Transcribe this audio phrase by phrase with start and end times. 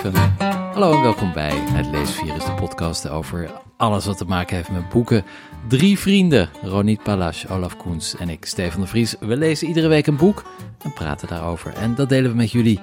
[0.00, 0.34] Steven.
[0.72, 4.88] Hallo en welkom bij Het Leesvirus, de podcast over alles wat te maken heeft met
[4.88, 5.24] boeken.
[5.68, 9.16] Drie vrienden, Ronit Palas, Olaf Koens en ik, Steven de Vries.
[9.20, 10.44] We lezen iedere week een boek
[10.82, 11.74] en praten daarover.
[11.74, 12.80] En dat delen we met jullie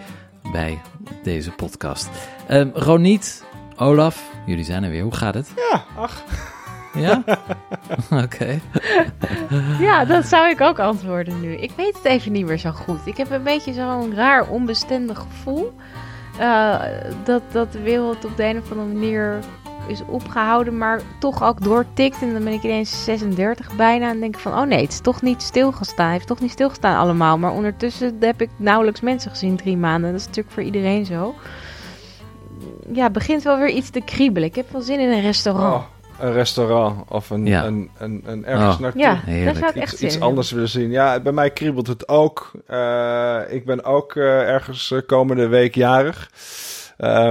[0.51, 0.81] bij
[1.23, 2.09] deze podcast.
[2.49, 3.45] Um, Ronit,
[3.77, 5.03] Olaf, jullie zijn er weer.
[5.03, 5.51] Hoe gaat het?
[5.55, 6.23] Ja, ach.
[6.93, 7.23] Ja?
[8.23, 8.59] Oké.
[9.79, 11.53] Ja, dat zou ik ook antwoorden nu.
[11.53, 12.99] Ik weet het even niet meer zo goed.
[13.05, 15.73] Ik heb een beetje zo'n raar onbestendig gevoel.
[16.39, 16.81] Uh,
[17.23, 19.39] dat, dat de wereld op de een of andere manier
[19.87, 22.21] is opgehouden, maar toch ook doortikt.
[22.21, 24.99] En dan ben ik ineens 36 bijna en denk ik van, oh nee, het is
[24.99, 26.05] toch niet stilgestaan.
[26.05, 27.37] Het heeft toch niet stilgestaan allemaal.
[27.37, 30.11] Maar ondertussen heb ik nauwelijks mensen gezien drie maanden.
[30.11, 31.35] Dat is natuurlijk voor iedereen zo.
[32.93, 34.47] Ja, begint wel weer iets te kriebelen.
[34.47, 35.73] Ik heb wel zin in een restaurant.
[35.73, 37.65] Oh een restaurant of een, ja.
[37.65, 39.01] een, een, een ergens oh, naartoe.
[39.01, 40.91] Ja, daar zou ik iets, echt iets anders willen zien.
[40.91, 42.51] Ja, bij mij kriebelt het ook.
[42.69, 46.31] Uh, ik ben ook uh, ergens uh, komende week jarig.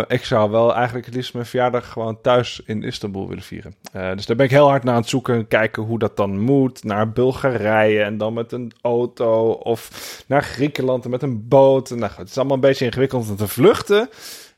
[0.08, 3.74] ik zou wel eigenlijk het liefst mijn verjaardag gewoon thuis in Istanbul willen vieren.
[3.92, 5.48] dus daar ben ik heel hard naar aan het zoeken.
[5.48, 6.84] Kijken hoe dat dan moet.
[6.84, 9.50] Naar Bulgarije en dan met een auto.
[9.50, 11.90] Of naar Griekenland en met een boot.
[11.90, 13.30] Nou, het is allemaal een beetje ingewikkeld.
[13.30, 14.08] om te vluchten,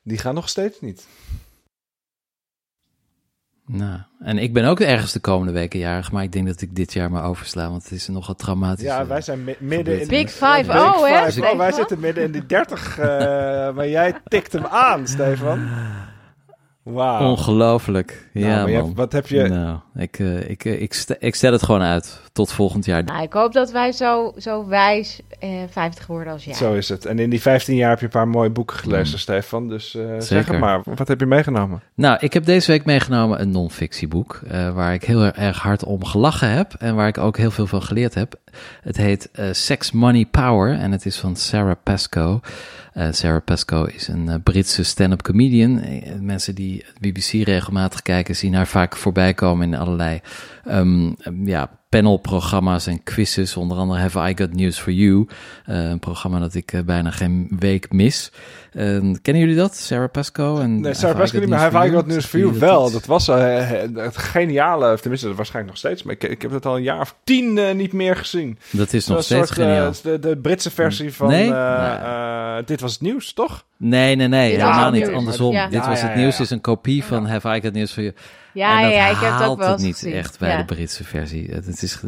[0.03, 1.06] die gaan nog steeds niet.
[3.70, 6.77] Nou, en ik ben ook ergens de komende weken jarig, maar ik denk dat ik
[6.77, 8.84] dit jaar maar oversla, want het is nogal traumatisch.
[8.84, 10.08] Ja, wij zijn midden in...
[10.08, 11.42] Big Five, oh hè?
[11.50, 13.05] Oh, wij zitten midden in die 30, uh,
[13.75, 15.69] maar jij tikt hem aan, Stefan.
[16.83, 17.20] Wow.
[17.20, 18.28] Ongelooflijk.
[18.33, 18.94] Nou, ja, man.
[18.94, 19.48] wat heb je...
[19.48, 22.20] Nou, ik, uh, ik, uh, ik, stel, ik stel het gewoon uit.
[22.32, 23.04] Tot volgend jaar.
[23.04, 26.54] Nou, ik hoop dat wij zo, zo wijs uh, 50 worden als jij.
[26.54, 27.06] Zo is het.
[27.06, 29.19] En in die 15 jaar heb je een paar mooie boeken gelezen, mm.
[29.19, 29.69] Stefan.
[29.69, 30.80] Dus zeg het maar.
[30.84, 31.82] Wat heb je meegenomen?
[31.94, 34.41] Nou, ik heb deze week meegenomen een non-fictieboek.
[34.74, 36.74] waar ik heel erg hard om gelachen heb.
[36.78, 38.34] En waar ik ook heel veel van geleerd heb.
[38.82, 40.78] Het heet Sex, Money, Power.
[40.78, 42.41] En het is van Sarah Pascoe.
[42.98, 45.84] Uh, Sarah Pascoe is een uh, Britse stand-up comedian.
[45.84, 50.20] Uh, mensen die BBC regelmatig kijken, zien haar vaak voorbij komen in allerlei
[50.66, 53.56] um, ja, panelprogramma's en quizzes.
[53.56, 55.26] Onder andere Have I Got News For You.
[55.66, 58.32] Uh, een programma dat ik uh, bijna geen week mis.
[58.72, 58.82] Uh,
[59.22, 59.76] kennen jullie dat?
[59.76, 60.60] Sarah Pascoe?
[60.60, 62.91] En nee, Sarah Pascoe niet, maar Have I Got News For You wel.
[62.91, 66.03] Dat was het geniale, tenminste dat waarschijnlijk nog steeds.
[66.03, 68.59] Maar ik, ik heb het al een jaar of tien niet meer gezien.
[68.70, 69.93] Dat is nog steeds soort, geniaal.
[70.03, 71.47] De, de, Britse versie van nee?
[72.65, 73.65] Dit Was Het Nieuws, toch?
[73.76, 74.53] Nee, nee, nee.
[74.53, 75.09] Ja, helemaal niet.
[75.09, 75.53] Andersom.
[75.53, 75.69] Ja.
[75.69, 78.15] Dit Was Het Nieuws is een kopie van Have I Got News For You.
[78.58, 81.48] Ja, ja, ik heb het ook wel het niet echt bij de Britse versie.
[81.50, 82.02] Het is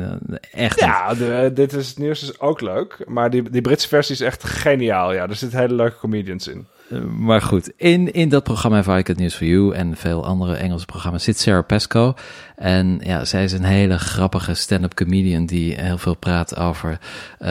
[0.53, 0.81] echt.
[0.81, 4.21] Ja, de, dit is het nieuws is ook leuk, maar die, die Britse versie is
[4.21, 5.13] echt geniaal.
[5.13, 6.67] Ja, er zitten hele leuke comedians in.
[6.91, 10.25] Eh, maar goed, in, in dat programma Have I Got News For You en veel
[10.25, 12.15] andere Engelse programma's zit Sarah Pesco.
[12.57, 16.99] En ja, zij is een hele grappige stand-up comedian die heel veel praat over
[17.41, 17.49] uh,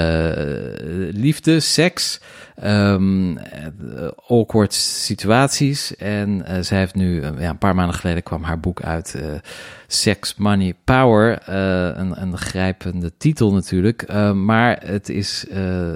[1.12, 2.20] liefde, seks,
[2.64, 3.38] um,
[4.28, 5.96] awkward situaties.
[5.96, 9.22] En uh, zij heeft nu, ja, een paar maanden geleden kwam haar boek uit,
[9.88, 11.50] Sex, Money, Power.
[11.50, 14.14] een, een grijpende titel natuurlijk.
[14.34, 15.46] maar het is,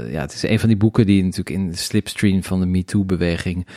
[0.10, 3.68] ja, het is een van die boeken die natuurlijk in de slipstream van de MeToo-beweging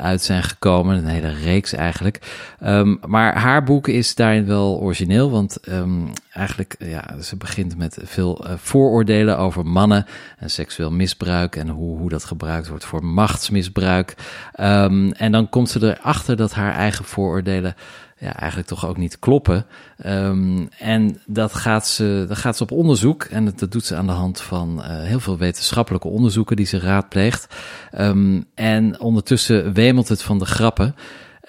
[0.00, 0.96] uit zijn gekomen.
[0.96, 2.18] Een hele reeks eigenlijk.
[2.64, 7.76] Um, maar haar boek is daarin wel wel origineel, want um, eigenlijk, ja, ze begint
[7.76, 10.06] met veel uh, vooroordelen over mannen
[10.38, 14.14] en seksueel misbruik en hoe, hoe dat gebruikt wordt voor machtsmisbruik.
[14.60, 17.74] Um, en dan komt ze erachter dat haar eigen vooroordelen
[18.18, 19.66] ja, eigenlijk toch ook niet kloppen.
[20.06, 23.22] Um, en dat gaat, ze, dat gaat ze op onderzoek.
[23.22, 26.78] En dat, doet ze aan de hand van uh, heel veel wetenschappelijke onderzoeken die ze
[26.78, 27.54] raadpleegt.
[27.98, 30.94] Um, en ondertussen wemelt het van de grappen.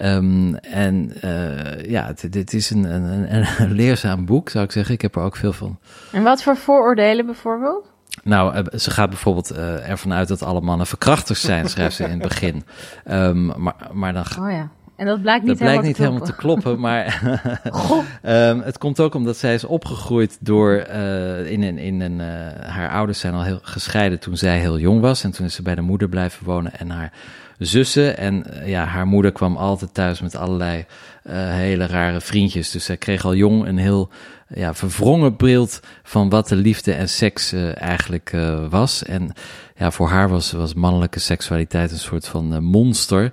[0.02, 4.94] Um, en uh, ja, dit is een, een, een, leerzaam boek, zou ik zeggen.
[4.94, 5.78] Ik heb er ook veel van.
[6.12, 7.90] En wat voor vooroordelen bijvoorbeeld?
[8.22, 12.04] Nou, eh, ze gaat bijvoorbeeld uh, ervan uit dat alle mannen verkrachters zijn, schrijft ze
[12.04, 12.64] in het begin.
[13.10, 14.24] Um, maar, maar dan.
[14.40, 14.68] Oh ja.
[14.96, 17.22] En dat blijkt niet, dat blijkt niet helemaal te kloppen, maar
[18.22, 22.20] um, het komt ook omdat zij is opgegroeid door uh, in, in, in een.
[22.20, 22.26] Uh,
[22.68, 25.24] haar ouders zijn al heel gescheiden toen zij heel jong was.
[25.24, 27.12] En toen is ze bij de moeder blijven wonen en haar
[27.58, 28.16] zussen.
[28.16, 32.70] En eh, ja, haar moeder kwam altijd thuis met allerlei uh, hele rare vriendjes.
[32.70, 34.10] Dus zij kreeg al jong een heel
[34.48, 39.02] ja, verwrongen beeld van wat de liefde en seks uh, eigenlijk uh, was.
[39.02, 39.32] En
[39.76, 43.32] ja, voor haar was, was mannelijke seksualiteit een soort van uh, monster.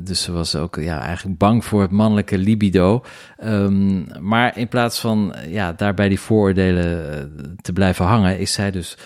[0.00, 3.04] dus ze was ook ja, eigenlijk bang voor het mannelijke libido.
[3.44, 8.96] Um, maar in plaats van ja, daarbij die vooroordelen te blijven hangen, is zij dus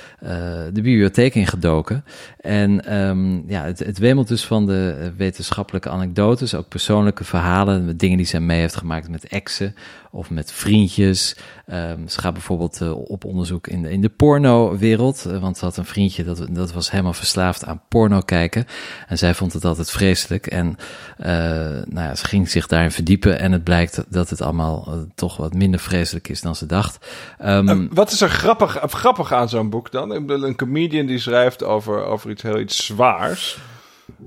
[0.72, 2.04] de bibliotheek ingedoken.
[2.40, 8.16] En um, ja, het, het wemelt dus van de wetenschappelijke anekdotes, ook persoonlijke verhalen, dingen
[8.16, 9.74] die zij mee heeft gemaakt met exen
[10.16, 11.36] of met vriendjes.
[11.72, 15.24] Um, ze gaat bijvoorbeeld uh, op onderzoek in de, in de porno-wereld.
[15.28, 18.66] Uh, want ze had een vriendje dat, dat was helemaal verslaafd aan porno kijken.
[19.08, 20.46] En zij vond het altijd vreselijk.
[20.46, 20.76] En
[21.20, 23.38] uh, nou ja, ze ging zich daarin verdiepen.
[23.38, 27.06] En het blijkt dat het allemaal toch wat minder vreselijk is dan ze dacht.
[27.44, 30.10] Um, wat is er grappig, grappig aan zo'n boek dan?
[30.30, 33.58] Een comedian die schrijft over, over iets heel iets zwaars.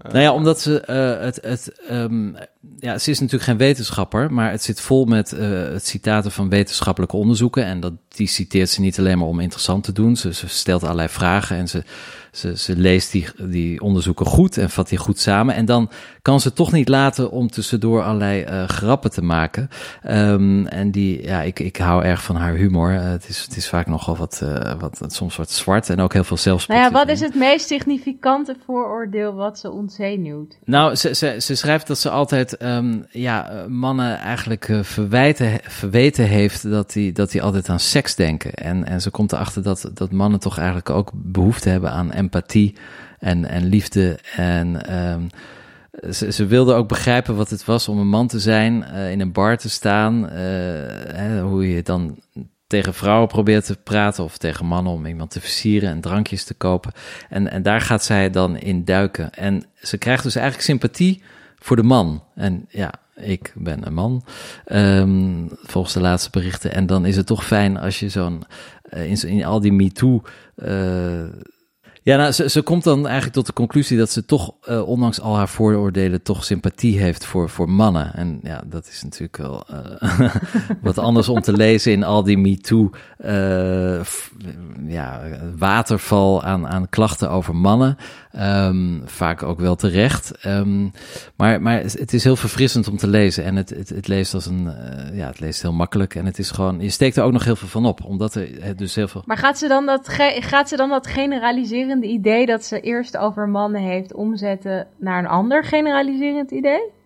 [0.02, 1.40] Nou ja, omdat ze uh, het.
[1.42, 2.36] het um,
[2.80, 6.50] ja, ze is natuurlijk geen wetenschapper, maar het zit vol met uh, het citaten van
[6.50, 7.66] wetenschappelijke onderzoeken.
[7.66, 10.16] En dat, die citeert ze niet alleen maar om interessant te doen.
[10.16, 11.84] Ze, ze stelt allerlei vragen en ze
[12.32, 15.56] ze, ze leest die, die onderzoeken goed en vat die goed samen.
[15.56, 19.70] En dan kan ze toch niet laten om tussendoor allerlei uh, grappen te maken.
[20.10, 22.94] Um, en die, ja, ik, ik hou erg van haar humor.
[22.94, 26.14] Uh, het, is, het is vaak nogal wat, uh, wat, soms wat zwart en ook
[26.14, 26.76] heel veel zelfspot.
[26.76, 30.58] Nou ja, wat is het meest significante vooroordeel wat ze ontzenuwt?
[30.66, 36.70] Nou, ze, ze, ze schrijft dat ze altijd um, ja, mannen eigenlijk verwijten, verweten heeft
[36.70, 38.54] dat die, dat die altijd aan seks denken.
[38.54, 42.76] En, en ze komt erachter dat, dat mannen toch eigenlijk ook behoefte hebben aan empathie
[43.20, 44.20] en, en liefde.
[44.36, 45.30] En um,
[46.12, 49.20] ze, ze wilde ook begrijpen wat het was om een man te zijn, uh, in
[49.20, 50.24] een bar te staan.
[50.24, 50.30] Uh,
[51.14, 52.18] hè, hoe je dan
[52.68, 56.54] tegen vrouwen probeert te praten of tegen mannen om iemand te versieren en drankjes te
[56.54, 56.92] kopen.
[57.30, 59.34] En, en daar gaat zij dan in duiken.
[59.34, 61.22] En ze krijgt dus eigenlijk sympathie
[61.60, 62.24] voor de man.
[62.36, 64.24] En ja, ik ben een man,
[64.66, 66.74] um, volgens de laatste berichten.
[66.74, 68.44] En dan is het toch fijn als je zo'n,
[68.94, 70.22] uh, in, in al die MeToo...
[70.56, 71.24] Uh,
[72.10, 75.36] ja, nou, ze, komt dan eigenlijk tot de conclusie dat ze toch, uh, ondanks al
[75.36, 78.14] haar vooroordelen, toch sympathie heeft voor, voor mannen.
[78.14, 79.64] En ja, dat is natuurlijk wel
[80.02, 80.36] uh,
[80.82, 82.90] wat anders om te lezen in al die MeToo,
[83.26, 84.02] uh,
[84.88, 85.22] ja,
[85.58, 87.98] waterval aan, aan klachten over mannen.
[88.36, 90.46] Um, vaak ook wel terecht.
[90.46, 90.92] Um,
[91.36, 93.44] maar, maar het is heel verfrissend om te lezen.
[93.44, 96.16] En het, het, het leest als een, uh, ja, het leest heel makkelijk.
[96.16, 98.04] En het is gewoon, je steekt er ook nog heel veel van op.
[98.04, 99.24] Omdat er dus heel veel.
[99.26, 100.10] Maar gaat ze dan dat,
[100.40, 105.28] gaat ze dan dat generaliserende idee dat ze eerst over mannen heeft omzetten naar een
[105.28, 106.98] ander generaliserend idee?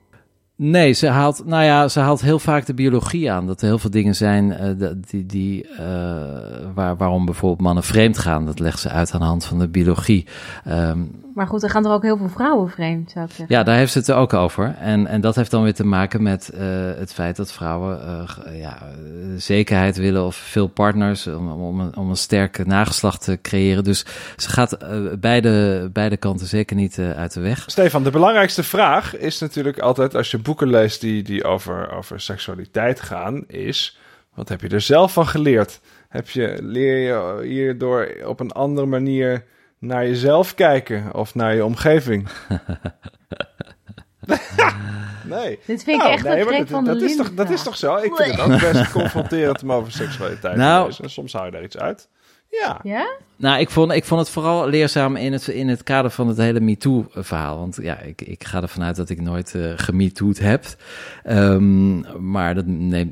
[0.56, 3.48] Nee, ze haalt, nou ja, ze haalt heel vaak de biologie aan.
[3.48, 5.78] Dat er heel veel dingen zijn uh, die, die, uh,
[6.74, 8.46] waar, waarom bijvoorbeeld mannen vreemd gaan.
[8.46, 10.28] Dat legt ze uit aan de hand van de biologie.
[10.68, 13.56] Um, maar goed, er gaan er ook heel veel vrouwen vreemd, zou ik zeggen.
[13.56, 14.76] Ja, daar heeft ze het ook over.
[14.80, 16.60] En, en dat heeft dan weer te maken met uh,
[16.96, 18.00] het feit dat vrouwen
[18.48, 18.78] uh, ja,
[19.38, 23.84] zekerheid willen of veel partners om, om, een, om een sterke nageslacht te creëren.
[23.84, 27.64] Dus ze gaat uh, beide, beide kanten zeker niet uit de weg.
[27.68, 32.20] Stefan, de belangrijkste vraag is natuurlijk altijd als je boeken leest die, die over, over
[32.20, 33.98] seksualiteit gaan, is
[34.34, 35.80] wat heb je er zelf van geleerd?
[36.10, 39.44] Heb je, leer je hierdoor op een andere manier
[39.84, 42.28] naar jezelf kijken of naar je omgeving.
[45.24, 45.60] nee.
[45.66, 47.96] Dit vind ik nou, echt nee, dat, van dat, is toch, dat is toch zo?
[47.96, 51.04] Ik vind het ook best confronterend om over seksualiteit nou, te lezen.
[51.04, 52.10] En soms hou je daar iets uit.
[52.50, 52.80] Ja.
[52.84, 53.18] Ja?
[53.36, 56.38] Nou, ik vond, ik vond het vooral leerzaam in het, in het kader van het
[56.38, 57.58] hele MeToo-verhaal.
[57.58, 59.74] Want ja, ik, ik ga ervan uit dat ik nooit uh,
[60.40, 60.66] heb.
[61.30, 63.12] Um, maar dat nee,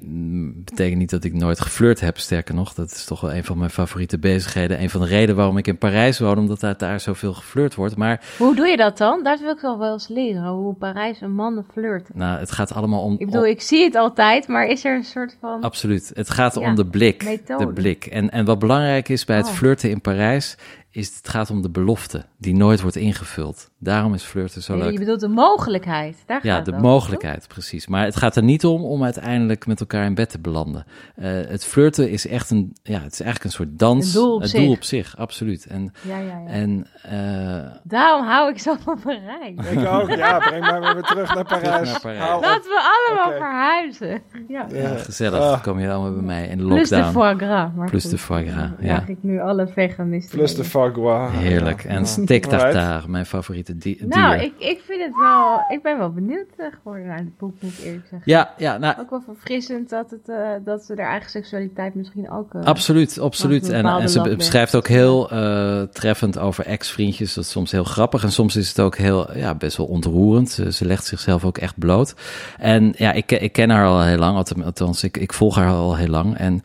[0.55, 2.17] betekent niet dat ik nooit geflirt heb.
[2.17, 4.81] Sterker nog, dat is toch wel een van mijn favoriete bezigheden.
[4.81, 7.95] Een van de redenen waarom ik in Parijs woon, omdat daar, daar zoveel geflirt wordt.
[7.95, 9.23] Maar, hoe doe je dat dan?
[9.23, 10.47] Dat wil ik wel wel eens leren.
[10.47, 12.09] Hoe Parijs een mannen flirt.
[12.13, 13.15] Nou, het gaat allemaal om...
[13.17, 15.61] Ik bedoel, ik zie het altijd, maar is er een soort van...
[15.61, 16.11] Absoluut.
[16.13, 17.23] Het gaat ja, om de blik.
[17.23, 17.65] Methode.
[17.65, 18.05] De blik.
[18.05, 19.53] En, en wat belangrijk is bij het oh.
[19.53, 20.57] flirten in Parijs Parijs
[20.91, 23.69] is het gaat om de belofte die nooit wordt ingevuld.
[23.77, 24.91] Daarom is flirten zo leuk.
[24.91, 26.17] Je bedoelt de mogelijkheid.
[26.25, 27.87] Daar ja, gaat de mogelijkheid, precies.
[27.87, 30.85] Maar het gaat er niet om om uiteindelijk met elkaar in bed te belanden.
[31.15, 34.05] Uh, het flirten is echt een, ja, het is eigenlijk een soort dans.
[34.05, 34.61] Een doel op het zich.
[34.61, 35.65] doel op zich, absoluut.
[35.65, 36.45] En, ja, ja, ja.
[36.45, 39.69] En, uh, Daarom hou ik zo van Parijs.
[39.71, 40.39] Ik ook, ja.
[40.39, 41.93] Breng mij weer terug naar Parijs.
[41.93, 42.41] Terug naar Parijs.
[42.41, 43.37] Laten we allemaal okay.
[43.37, 44.21] verhuizen.
[44.47, 45.39] Ja, ja gezellig.
[45.39, 45.61] Uh.
[45.61, 46.87] Kom je allemaal bij mij in de lockdown.
[46.87, 47.69] Plus de foie gras.
[47.75, 49.03] Maar Plus de foie gras, ja.
[49.07, 50.37] ik nu alle veganisten.
[50.37, 51.31] Plus de foie gras.
[51.31, 51.83] Heerlijk.
[51.83, 54.07] En steak tartare, mijn favoriete di dier.
[54.07, 55.63] Nou, ik, ik vind het wel...
[55.69, 58.31] Ik ben wel benieuwd uh, geworden naar het boek, moet ik eerlijk zeggen.
[58.31, 58.77] Ja, ja.
[58.77, 62.53] Nou, ook wel verfrissend dat, het, uh, dat ze haar eigen seksualiteit misschien ook...
[62.53, 63.69] Uh, absoluut, absoluut.
[63.69, 67.33] En, en ze beschrijft ook heel uh, treffend over ex-vriendjes.
[67.33, 68.23] Dat is soms heel grappig.
[68.23, 70.49] En soms is het ook heel, ja, best wel ontroerend.
[70.49, 72.15] Ze, ze legt zichzelf ook echt bloot.
[72.57, 74.45] En ja, ik, ik ken haar al heel lang.
[74.63, 76.37] Althans, ik, ik volg haar al heel lang.
[76.37, 76.63] En...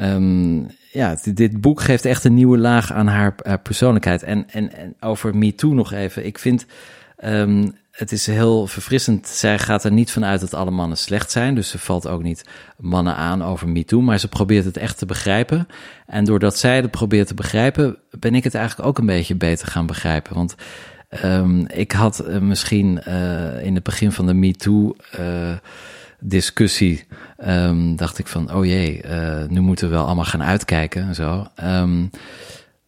[0.00, 4.22] Um, ja, dit boek geeft echt een nieuwe laag aan haar, persoonlijkheid.
[4.22, 6.26] En, en, en over MeToo nog even.
[6.26, 6.66] Ik vind,
[7.24, 9.28] um, het is heel verfrissend.
[9.28, 11.54] Zij gaat er niet vanuit dat alle mannen slecht zijn.
[11.54, 12.44] Dus ze valt ook niet
[12.78, 14.00] mannen aan over MeToo.
[14.00, 15.68] Maar ze probeert het echt te begrijpen.
[16.06, 19.68] En doordat zij het probeert te begrijpen, ben ik het eigenlijk ook een beetje beter
[19.68, 20.34] gaan begrijpen.
[20.34, 20.54] Want
[21.24, 24.96] um, ik had uh, misschien uh, in het begin van de MeToo...
[25.20, 25.52] Uh,
[26.28, 27.04] discussie
[27.36, 31.14] ehm, dacht ik van, oh jee, uh, nu moeten we wel allemaal gaan uitkijken en
[31.14, 31.46] zo.
[31.64, 32.10] Um,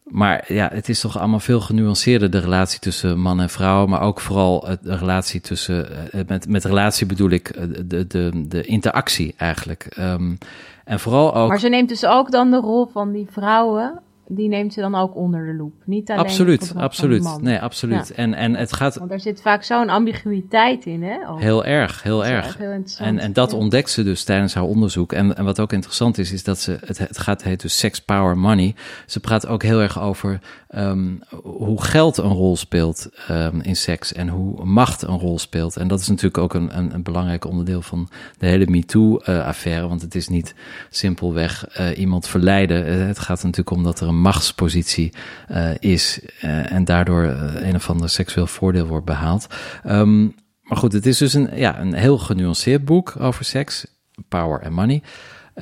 [0.03, 3.85] maar ja, het is toch allemaal veel genuanceerder, de relatie tussen man en vrouw.
[3.85, 5.87] Maar ook vooral de relatie tussen.
[6.27, 7.53] Met, met relatie bedoel ik
[7.89, 9.95] de, de, de interactie eigenlijk.
[9.99, 10.37] Um,
[10.83, 11.49] en vooral ook.
[11.49, 14.95] Maar ze neemt dus ook dan de rol van die vrouwen die neemt ze dan
[14.95, 15.73] ook onder de loep.
[15.85, 17.37] Niet alleen absoluut, absoluut.
[17.41, 18.11] Nee, absoluut.
[18.11, 18.97] En, en het gaat.
[18.97, 21.17] Want er zit vaak zo'n ambiguïteit in, hè?
[21.37, 22.57] Heel erg, heel erg.
[22.57, 25.13] Heel en, en dat ontdekt ze dus tijdens haar onderzoek.
[25.13, 26.77] En, en wat ook interessant is, is dat ze.
[26.85, 28.75] Het, het gaat heet dus sex, power, money.
[29.05, 30.39] Ze praat ook heel erg over
[30.75, 35.77] um, hoe geld een rol speelt um, in seks en hoe macht een rol speelt.
[35.77, 39.87] En dat is natuurlijk ook een, een, een belangrijk onderdeel van de hele MeToo-affaire.
[39.87, 40.55] want het is niet
[40.89, 42.87] simpelweg uh, iemand verleiden.
[42.87, 45.13] Uh, het gaat natuurlijk om dat er een machtspositie
[45.51, 49.47] uh, is uh, en daardoor uh, een of ander seksueel voordeel wordt behaald.
[49.87, 53.85] Um, maar goed, het is dus een, ja, een heel genuanceerd boek over seks,
[54.27, 55.01] power en money.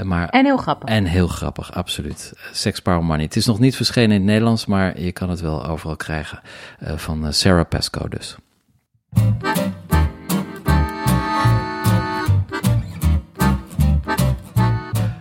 [0.04, 0.90] Maar, en heel grappig.
[0.90, 2.34] En heel grappig, absoluut.
[2.52, 3.26] Sex, Power, Money.
[3.26, 6.40] Het is nog niet verschenen in het Nederlands, maar je kan het wel overal krijgen.
[6.80, 8.36] Van Sarah Pesco dus.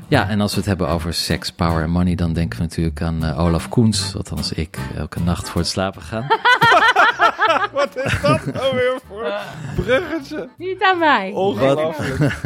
[0.09, 3.03] Ja, en als we het hebben over seks, power en money, dan denken we natuurlijk
[3.03, 4.17] aan uh, Olaf Koens.
[4.17, 6.27] Althans, ik elke nacht voor het slapen gaan.
[7.73, 9.33] Wat is dat nou weer voor
[9.75, 10.49] bruggetje?
[10.57, 11.33] Niet aan mij.
[11.33, 12.37] Ongelooflijk.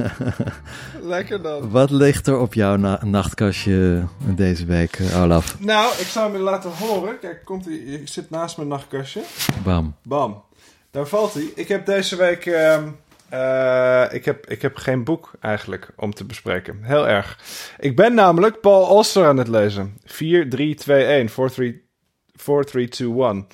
[1.02, 1.71] Lekker dan.
[1.71, 5.61] Wat ligt er op jouw na nachtkastje deze week, uh, Olaf?
[5.61, 7.19] Nou, ik zou hem laten horen.
[7.19, 7.75] Kijk, komt hij.
[7.75, 9.23] Ik zit naast mijn nachtkastje.
[9.62, 9.95] Bam.
[10.02, 10.43] Bam.
[10.90, 11.52] Daar valt hij.
[11.55, 12.47] Ik heb deze week...
[12.47, 12.79] Uh,
[13.34, 16.78] uh, ik, heb, ik heb geen boek eigenlijk om te bespreken.
[16.82, 17.38] Heel erg.
[17.78, 19.99] Ik ben namelijk Paul Auster aan het lezen.
[20.04, 21.28] 4, 3, 2, 1.
[21.28, 21.82] 4, 3,
[22.34, 23.46] 4, 3, 2, 1.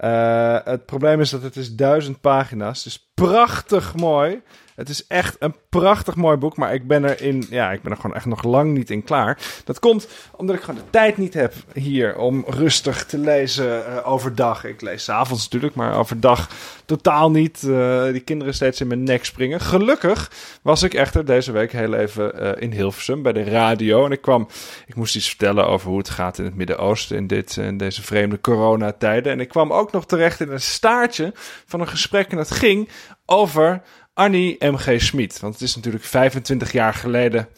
[0.00, 2.84] Uh, het probleem is dat het is duizend pagina's.
[2.84, 4.42] Het is prachtig mooi.
[4.80, 7.92] Het is echt een prachtig mooi boek, maar ik ben er in, ja, ik ben
[7.92, 9.38] er gewoon echt nog lang niet in klaar.
[9.64, 14.08] Dat komt omdat ik gewoon de tijd niet heb hier om rustig te lezen uh,
[14.08, 14.64] overdag.
[14.64, 16.48] Ik lees s'avonds natuurlijk, maar overdag
[16.84, 17.62] totaal niet.
[17.62, 19.60] Uh, die kinderen steeds in mijn nek springen.
[19.60, 20.30] Gelukkig
[20.62, 24.20] was ik echter deze week heel even uh, in Hilversum bij de radio en ik
[24.20, 24.48] kwam,
[24.86, 28.02] ik moest iets vertellen over hoe het gaat in het Midden-Oosten in, dit, in deze
[28.02, 29.32] vreemde coronatijden.
[29.32, 31.32] En ik kwam ook nog terecht in een staartje
[31.66, 32.88] van een gesprek en dat ging
[33.26, 33.82] over
[34.20, 35.00] Annie M.G.
[35.00, 35.40] Smit.
[35.40, 37.48] Want het is natuurlijk 25 jaar geleden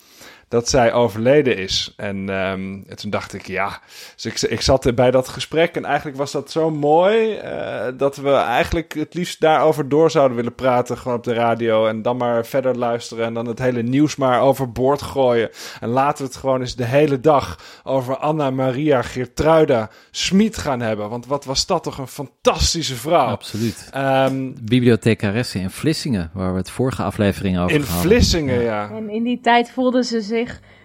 [0.53, 1.93] dat zij overleden is.
[1.97, 3.81] En, um, en toen dacht ik, ja,
[4.15, 8.17] dus ik, ik zat bij dat gesprek en eigenlijk was dat zo mooi uh, dat
[8.17, 12.17] we eigenlijk het liefst daarover door zouden willen praten, gewoon op de radio en dan
[12.17, 15.51] maar verder luisteren en dan het hele nieuws maar overboord gooien.
[15.81, 20.81] En laten we het gewoon eens de hele dag over Anna Maria Geertruida Smit gaan
[20.81, 23.27] hebben, want wat was dat toch een fantastische vrouw.
[23.27, 23.91] Absoluut.
[23.97, 27.97] Um, Bibliothecaresse in Vlissingen, waar we het vorige aflevering over in hadden.
[27.97, 28.91] In Vlissingen, ja.
[28.91, 30.41] En in die tijd voelde ze zich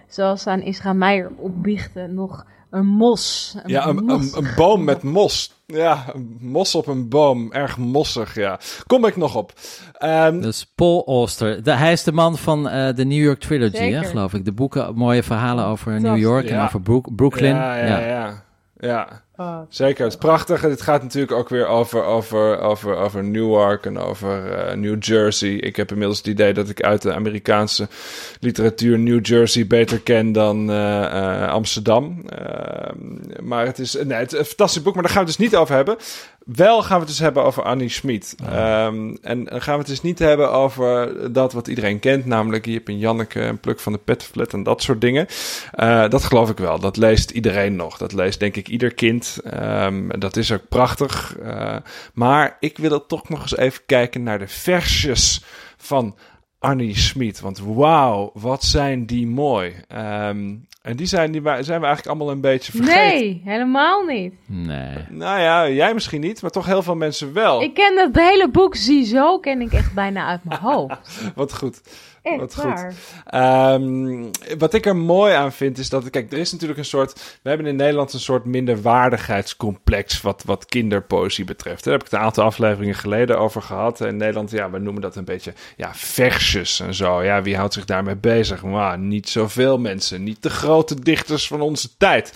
[0.08, 3.56] zoals aan Isra Meijer opbiechten, nog een mos.
[3.64, 4.36] Een ja, een, mos.
[4.36, 5.62] Een, een, boom met mos.
[5.66, 7.52] Ja, een mos op een boom.
[7.52, 8.60] Erg mossig, ja.
[8.86, 9.54] Kom ik nog op.
[10.04, 11.64] Um, dus Paul Auster.
[11.64, 14.46] De, hij is de man van uh, de New York Trilogy, hè, geloof ik.
[14.46, 16.58] De boeken, mooie verhalen over New York ja.
[16.58, 17.56] en over Brook, Brooklyn.
[17.56, 18.44] Ja, ja, ja.
[18.78, 19.26] ja.
[19.38, 19.44] Ja.
[19.44, 19.60] Oh.
[19.70, 20.62] Zeker, het is prachtig.
[20.62, 25.50] Het gaat natuurlijk ook weer over, over, over, over Newark en over uh, New Jersey.
[25.50, 27.88] Ik heb inmiddels het idee dat ik uit de Amerikaanse
[28.39, 32.25] literatuur New Jersey beter ken dan uh, uh, Amsterdam.
[33.41, 35.50] maar het is, nee, het is een fantastisch boek, maar daar gaan we het dus
[35.50, 35.98] niet over hebben.
[36.46, 38.36] Wel gaan we het dus hebben over Annie Schmid.
[38.44, 38.86] Oh.
[38.86, 42.65] Um, en dan gaan we het dus niet hebben over dat wat iedereen kent, namelijk
[42.65, 45.27] Jip en Janneke en Pluk van de Petflat en dat soort dingen.
[46.10, 46.79] dat geloof ik wel.
[46.79, 47.98] Dat leest iedereen nog.
[47.98, 49.26] Dat leest denk ik ieder kind.
[49.53, 51.38] Um, dat is ook prachtig.
[51.39, 51.75] Uh,
[52.13, 55.43] maar ik wil er toch nog eens even kijken naar de versjes
[55.77, 56.15] van
[56.60, 57.39] Annie Smit.
[57.39, 59.75] Want wauw, wat zijn die mooi.
[59.96, 63.19] Um, en die zijn, die zijn we eigenlijk allemaal een beetje vergeten.
[63.19, 64.34] Nee, helemaal niet.
[64.46, 64.96] Nee.
[65.10, 67.62] Nou ja, jij misschien niet, maar toch heel veel mensen wel.
[67.62, 71.22] Ik ken het hele boek Ziezo, ken ik echt bijna uit mijn hoofd.
[71.36, 71.81] wat goed.
[72.22, 72.86] Echt wat goed.
[73.34, 77.40] Um, wat ik er mooi aan vind is dat, kijk, er is natuurlijk een soort,
[77.42, 81.84] we hebben in Nederland een soort minderwaardigheidscomplex wat, wat kinderpoëzie betreft.
[81.84, 84.02] Daar heb ik het een aantal afleveringen geleden over gehad.
[84.02, 87.24] In Nederland, ja, we noemen dat een beetje, ja, versjes en zo.
[87.24, 88.64] Ja, wie houdt zich daarmee bezig?
[88.64, 92.34] Maar niet zoveel mensen, niet de grote dichters van onze tijd.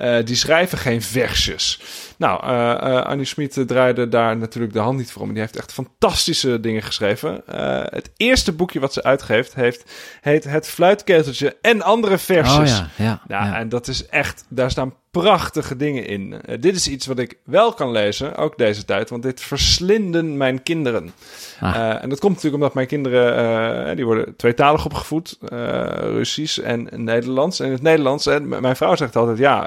[0.00, 1.80] Uh, die schrijven geen versjes.
[2.18, 5.32] Nou, uh, uh, Annie Smit draaide daar natuurlijk de hand niet voor om.
[5.32, 7.42] Die heeft echt fantastische dingen geschreven.
[7.90, 12.70] Het eerste boekje wat ze uitgeeft heeft, heet Het Fluitketeltje en andere versjes.
[12.70, 16.34] Oh, ja, ja, ja, ja, En dat is echt, daar staan prachtige dingen in.
[16.44, 20.36] Eh, dit is iets wat ik wel kan lezen, ook deze tijd, want dit verslinden
[20.36, 21.10] mijn kinderen.
[21.60, 21.74] Ah.
[21.76, 23.36] Eh, en dat komt natuurlijk omdat mijn kinderen,
[23.88, 25.58] eh, die worden tweetalig opgevoed, eh,
[25.98, 27.60] Russisch en Nederlands.
[27.60, 29.66] En in het Nederlands, en mijn vrouw zegt altijd, ja,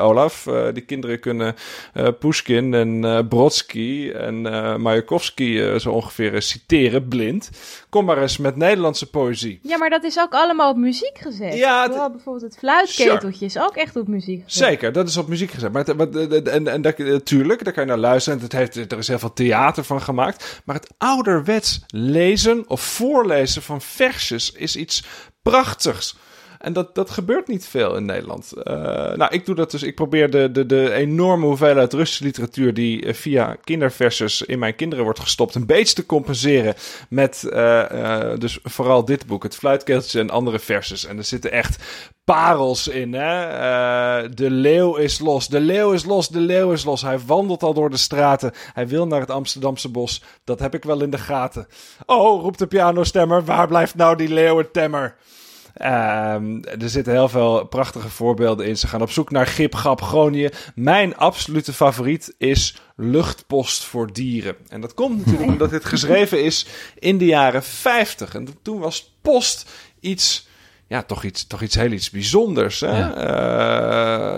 [0.00, 1.54] Olaf, eh, die kinderen kunnen
[1.94, 7.50] eh Pushkin en eh, Brodsky en eh Mayakovsky eh, zo ongeveer citeren, blind.
[7.88, 9.58] Kom maar eens met Nederlandse poëzie.
[9.62, 11.54] Ja, maar dat is ook allemaal op muziek gezet.
[11.54, 15.28] Ja, het- Vooral bijvoorbeeld het fluitketeltje is ook echt op muziek Zeker, dat is op
[15.28, 15.72] muziek gezet.
[15.72, 18.38] Maar, het- en, en dat, natuurlijk, daar kan je naar luisteren.
[18.38, 20.60] En het heeft, er is heel veel theater van gemaakt.
[20.64, 25.04] Maar het ouderwets lezen of voorlezen van versjes is iets
[25.42, 26.16] prachtigs.
[26.60, 28.52] En dat, dat gebeurt niet veel in Nederland.
[28.52, 28.74] Eh,
[29.14, 29.82] nou, ik doe dat dus.
[29.82, 34.76] Ik probeer de, de, de enorme hoeveelheid Russische literatuur die eh, via kinderversjes in mijn
[34.76, 36.74] kinderen wordt gestopt, een beetje te compenseren
[37.08, 41.06] met eh, dus vooral dit boek, het fluitkeeltje en andere versjes.
[41.06, 41.84] En er zitten echt
[42.24, 43.14] parels in.
[43.14, 44.28] Hè?
[44.34, 47.02] De leeuw is los, de leeuw is los, de leeuw is los.
[47.02, 48.52] Hij wandelt al door de straten.
[48.72, 50.22] Hij wil naar het Amsterdamse bos.
[50.44, 51.66] Dat heb ik wel in de gaten.
[52.06, 55.16] Oh, roept de pianostemmer, waar blijft nou die leeuwentemmer?
[55.80, 58.76] Ehm, er zitten heel veel prachtige voorbeelden in.
[58.76, 60.50] Ze gaan op zoek naar Gip, Gap, Groningen.
[60.74, 64.56] Mijn absolute favoriet is Luchtpost voor Dieren.
[64.68, 66.66] En dat komt natuurlijk omdat dit geschreven is
[66.98, 68.34] in de jaren 50.
[68.34, 69.70] En toen was post
[70.00, 70.48] iets
[70.90, 72.80] ja, toch iets, toch iets heel iets bijzonders.
[72.80, 72.98] Hè?
[72.98, 73.14] Ja.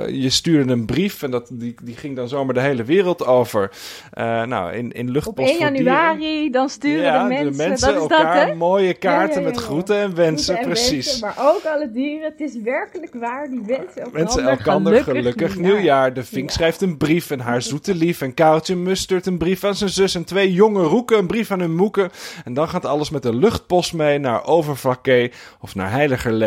[0.06, 3.26] Eh, je stuurde een brief en dat, die, die ging dan zomaar de hele wereld
[3.26, 3.70] over.
[4.10, 5.92] Eh, nou, in, in Op luchtpost 1 voor dieren.
[5.94, 8.54] januari, dan sturen ja, de mensen, dat elkaar dat, hè?
[8.54, 11.20] mooie kaarten Ja, met groeten en wensen, En precies.
[11.20, 12.30] maar ook alle dieren.
[12.30, 13.50] Het is werkelijk waar.
[13.50, 16.14] Die wensen elkaar Mensen elkander gelukkig, nieuwjaar.
[16.14, 18.20] De Vink schrijft een brief en haar zoete lief.
[18.20, 20.14] En Kareltje Mus stuurt een brief aan zijn zus.
[20.14, 22.10] En twee jonge roeken een brief aan hun moeken.
[22.44, 25.30] En dan gaat alles met de luchtpost mee naar Overvlakke
[25.60, 26.40] of naar Heiligerlee.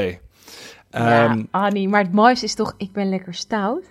[0.90, 3.84] Ja, Ehm, Annie, maar het mooiste is toch, ik ben lekker stout.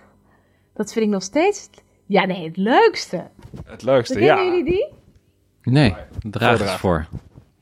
[0.73, 1.69] Dat vind ik nog steeds,
[2.05, 3.27] ja nee, het leukste.
[3.65, 4.43] het leukste, Kennen ja.
[4.43, 4.87] jullie die?
[5.63, 5.89] Nee,
[6.29, 6.79] draag eens Voordragen.
[6.79, 7.07] voor.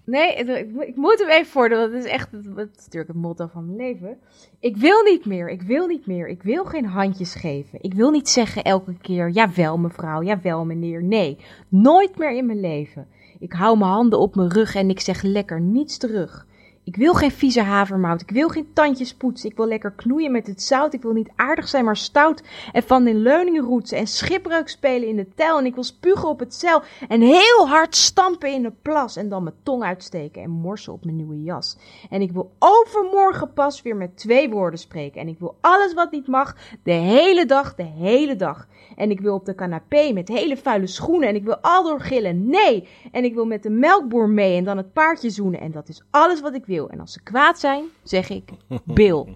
[0.05, 2.69] Nee, het- ik, moet- ik moet hem even voordoen, want het is echt het, het
[2.77, 4.17] is natuurlijk het motto van mijn leven.
[4.59, 7.77] Ik wil niet meer, ik wil niet meer, ik wil geen handjes geven.
[7.81, 11.03] Ik wil niet zeggen elke keer, jawel mevrouw, jawel meneer.
[11.03, 11.37] Nee,
[11.69, 13.07] nooit meer in mijn leven.
[13.39, 16.45] Ik hou mijn handen op mijn rug en ik zeg lekker niets terug.
[16.85, 19.49] Ik wil geen vieze havermout, ik wil geen tandjes poetsen.
[19.49, 22.43] Ik wil lekker knoeien met het zout, ik wil niet aardig zijn, maar stout.
[22.71, 25.57] En van de leuningen roetsen en schipbreuk spelen in de tel.
[25.57, 29.15] En ik wil spugen op het zeil en heel hard stampen in de plas.
[29.15, 31.77] En dan mijn tong uitsteken en morsen op mijn nieuwe jas.
[32.09, 35.21] En ik wil overmorgen pas weer met twee woorden spreken.
[35.21, 38.67] En ik wil alles wat niet mag, de hele dag, de hele dag.
[38.95, 41.29] En ik wil op de canapé met hele vuile schoenen.
[41.29, 42.87] En ik wil al door gillen, nee.
[43.11, 45.59] En ik wil met de melkboer mee en dan het paardje zoenen.
[45.59, 46.72] En dat is alles wat ik wil.
[46.81, 48.49] En als ze kwaad zijn, zeg ik,
[48.83, 49.25] Bill.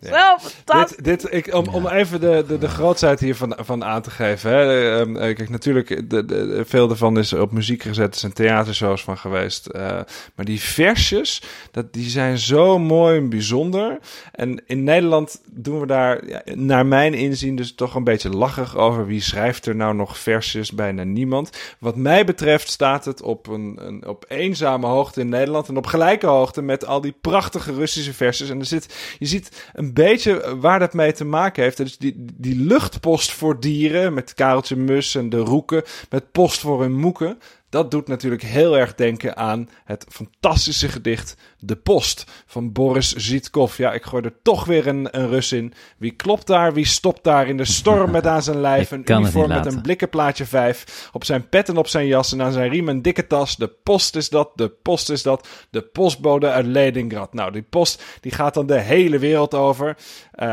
[0.00, 0.38] Ja.
[0.40, 0.96] Fantastisch.
[0.96, 4.50] Dit, dit, ik, om, om even de, de, de grootheid hiervan van aan te geven.
[4.50, 4.90] Hè.
[5.00, 8.12] Ehm, eh, kijk, natuurlijk, de, de, de- veel daarvan is op muziek gezet.
[8.14, 9.66] Er zijn theatershows van geweest.
[9.66, 9.80] Eh,
[10.34, 13.98] maar die versjes, dat, die zijn zo mooi en bijzonder.
[14.32, 18.76] En in Nederland doen we daar, ja, naar mijn inzien, dus toch een beetje lachig
[18.76, 19.06] over.
[19.06, 20.72] Wie schrijft er nou nog versjes?
[20.72, 21.50] Bijna niemand.
[21.78, 25.68] Wat mij betreft staat het op een, een op eenzame hoogte in Nederland.
[25.68, 28.50] En op gelijke hoogte met al die prachtige Russische versjes.
[28.50, 31.76] En er zit, je ziet een beetje waar dat mee te maken heeft.
[31.76, 35.82] Dus die, die luchtpost voor dieren met Kareltje Mus en de roeken.
[36.10, 37.38] Met post voor hun moeken.
[37.68, 43.76] Dat doet natuurlijk heel erg denken aan het fantastische gedicht De Post van Boris Zitkov.
[43.76, 45.72] Ja, ik gooi er toch weer een, een Rus in.
[45.98, 46.72] Wie klopt daar?
[46.72, 48.90] Wie stopt daar in de storm met aan zijn lijf?
[48.90, 51.08] Een uniform met een blikkenplaatje vijf.
[51.12, 53.56] Op zijn pet en op zijn jas en aan zijn riem een dikke tas.
[53.56, 55.48] De post is dat, de post is dat.
[55.70, 57.34] De postbode uit Leningrad.
[57.34, 59.96] Nou, die post die gaat dan de hele wereld over.
[60.32, 60.46] Eh,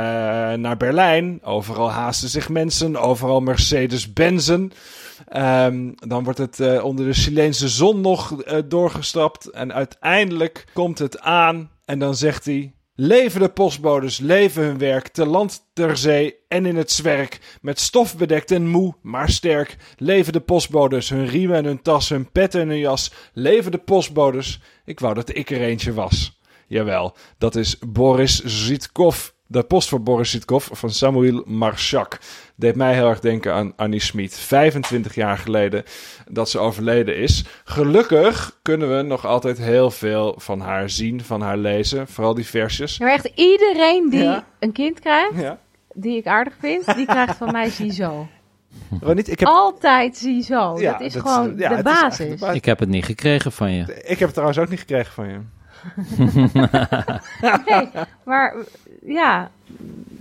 [0.53, 1.39] naar Berlijn.
[1.43, 2.97] Overal haasten zich mensen.
[2.97, 4.71] Overal Mercedes-Benzen.
[5.27, 9.49] Ehm, dan wordt het eh, onder de Chileense zon nog eh, doorgestapt.
[9.49, 11.71] En uiteindelijk komt het aan.
[11.85, 12.73] En dan zegt hij...
[12.95, 17.57] Leven de postbodes, leven hun werk, te land, ter zee en in het zwerk.
[17.61, 19.77] Met stof bedekt en moe, maar sterk.
[19.97, 23.11] Leven de postbodes, hun riemen en hun tas, hun pet en hun jas.
[23.33, 24.61] Leven de postbodes.
[24.85, 26.39] Ik wou dat ik er eentje was.
[26.67, 29.31] Jawel, dat is Boris Zitkov.
[29.53, 32.17] De post voor Boris Zitkov van Samuel Marchak.
[32.55, 34.39] Deed mij heel erg denken aan Annie Schmid.
[34.39, 35.83] 25 jaar geleden
[36.29, 37.45] dat ze overleden is.
[37.63, 42.07] Gelukkig kunnen we nog altijd heel veel van haar zien, van haar lezen.
[42.07, 42.97] Vooral die versjes.
[42.97, 44.45] Ja, maar echt iedereen die Ja.
[44.59, 45.57] een kind krijgt, Ja.
[45.93, 48.27] die ik aardig vind, die krijgt van mij ziezo.
[49.01, 50.79] Ronit, ik heb, Altijd ziezo.
[50.79, 52.41] Ja, dat is dat is- gewoon is de basis.
[52.41, 53.81] Ik heb het niet gekregen van je.
[54.01, 55.39] ik heb het trouwens ook niet gekregen van je.
[57.65, 57.89] nee,
[58.23, 58.55] maar
[59.05, 59.51] ja,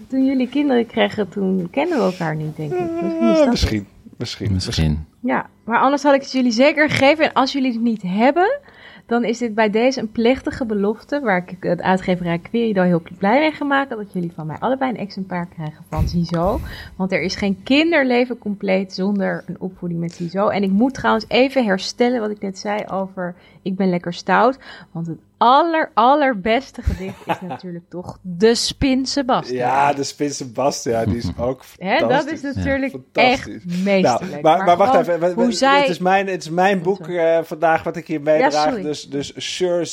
[0.08, 2.90] toen jullie kinderen kregen, toen kennen we elkaar niet, denk ik.
[2.90, 3.20] Misschien.
[3.20, 4.52] Eh, dat misschien, misschien.
[4.52, 5.06] Misschien.
[5.20, 7.24] Ja, maar anders had ik het jullie zeker gegeven.
[7.24, 8.60] En als jullie het niet hebben,
[9.06, 11.20] dan is dit bij deze een plechtige belofte.
[11.20, 13.96] Waar ik het uitgeverij Querido heel blij mee ga maken.
[13.96, 16.60] Dat jullie van mij allebei een exemplaar krijgen van Ziezo.
[16.96, 20.48] Want er is geen kinderleven compleet zonder een opvoeding met Ziezo.
[20.48, 24.58] En ik moet trouwens even herstellen wat ik net zei over ik ben lekker stout.
[24.92, 29.56] Want het aller, allerbeste gedicht is natuurlijk toch De Spin Sebastian.
[29.56, 32.42] Ja, de Spin Sebastian, die is ook Hè, dat fantastisch.
[32.42, 33.54] is natuurlijk Fantastisch.
[33.54, 34.42] echt meesterlijk.
[34.42, 35.32] Nou, maar, maar, wacht even.
[35.32, 35.80] Hoe zij...
[35.80, 38.80] het, is mijn, het is mijn boek eh, vandaag wat ik hier meedraag.
[38.80, 39.84] dus, dus Sure,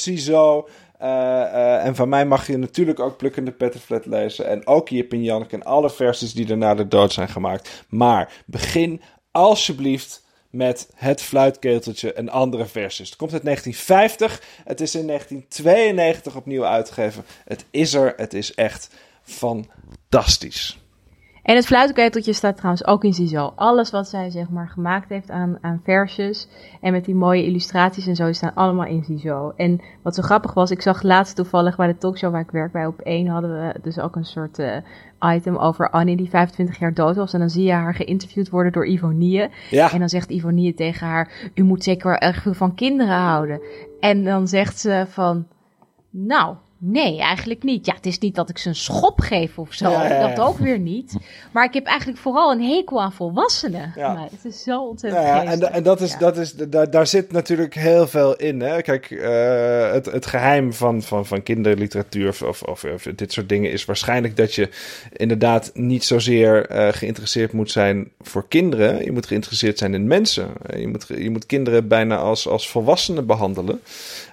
[0.97, 4.47] eh, eh, en van mij mag je natuurlijk ook Plukkende Pettenflat lezen.
[4.47, 7.85] En ook Jip en Janneke en alle versies die er na de dood zijn gemaakt.
[7.89, 13.09] Maar begin alsjeblieft met het fluitketeltje en andere versies.
[13.09, 14.41] Het komt uit 1950.
[14.63, 17.25] Het is in 1992 opnieuw uitgegeven.
[17.45, 18.13] Het is er.
[18.17, 18.89] Het is echt
[19.23, 20.79] fantastisch.
[21.49, 23.53] En het fluitketeltje staat trouwens ook in Ziezo.
[23.55, 26.47] Alles wat zij zeg maar gemaakt heeft aan, aan versjes
[26.81, 29.53] en met die mooie illustraties en zo, die staan allemaal in Ziezo.
[29.55, 32.71] En wat zo grappig was, ik zag laatst toevallig bij de talkshow waar ik werk
[32.71, 34.75] bij op 1 hadden we dus ook een soort eh,
[35.35, 37.33] item over Annie die 25 jaar dood was.
[37.33, 39.47] En dan zie je haar geïnterviewd worden door Ivonie.
[39.69, 39.91] Ja.
[39.91, 43.61] En dan zegt Ivonie tegen haar, u moet zeker wel erg veel van kinderen houden.
[43.99, 45.47] En dan zegt ze van,
[46.09, 47.85] nou, nee, eigenlijk niet.
[47.85, 49.89] Ja, het is niet dat ik ze een schop geef of zo.
[49.89, 50.27] Ja, ja, ja.
[50.27, 51.15] Dat ook weer niet.
[51.51, 53.93] Maar ik heb eigenlijk vooral een hekel aan volwassenen.
[53.95, 54.13] Ja.
[54.13, 57.07] Nou, het is zo ontzettend Nou ja, en, en dat is, dat is, daar, daar
[57.07, 58.61] zit natuurlijk heel veel in.
[58.61, 58.81] Hè?
[58.81, 63.49] Kijk, eh, het, het geheim van, van, van kinderliteratuur of, of, of, of dit soort
[63.49, 64.69] dingen is waarschijnlijk dat je
[65.11, 69.03] inderdaad niet zozeer eh, geïnteresseerd moet zijn voor kinderen.
[69.03, 70.49] Je moet geïnteresseerd zijn in mensen.
[70.77, 73.81] Je moet, je moet kinderen bijna als, als volwassenen behandelen.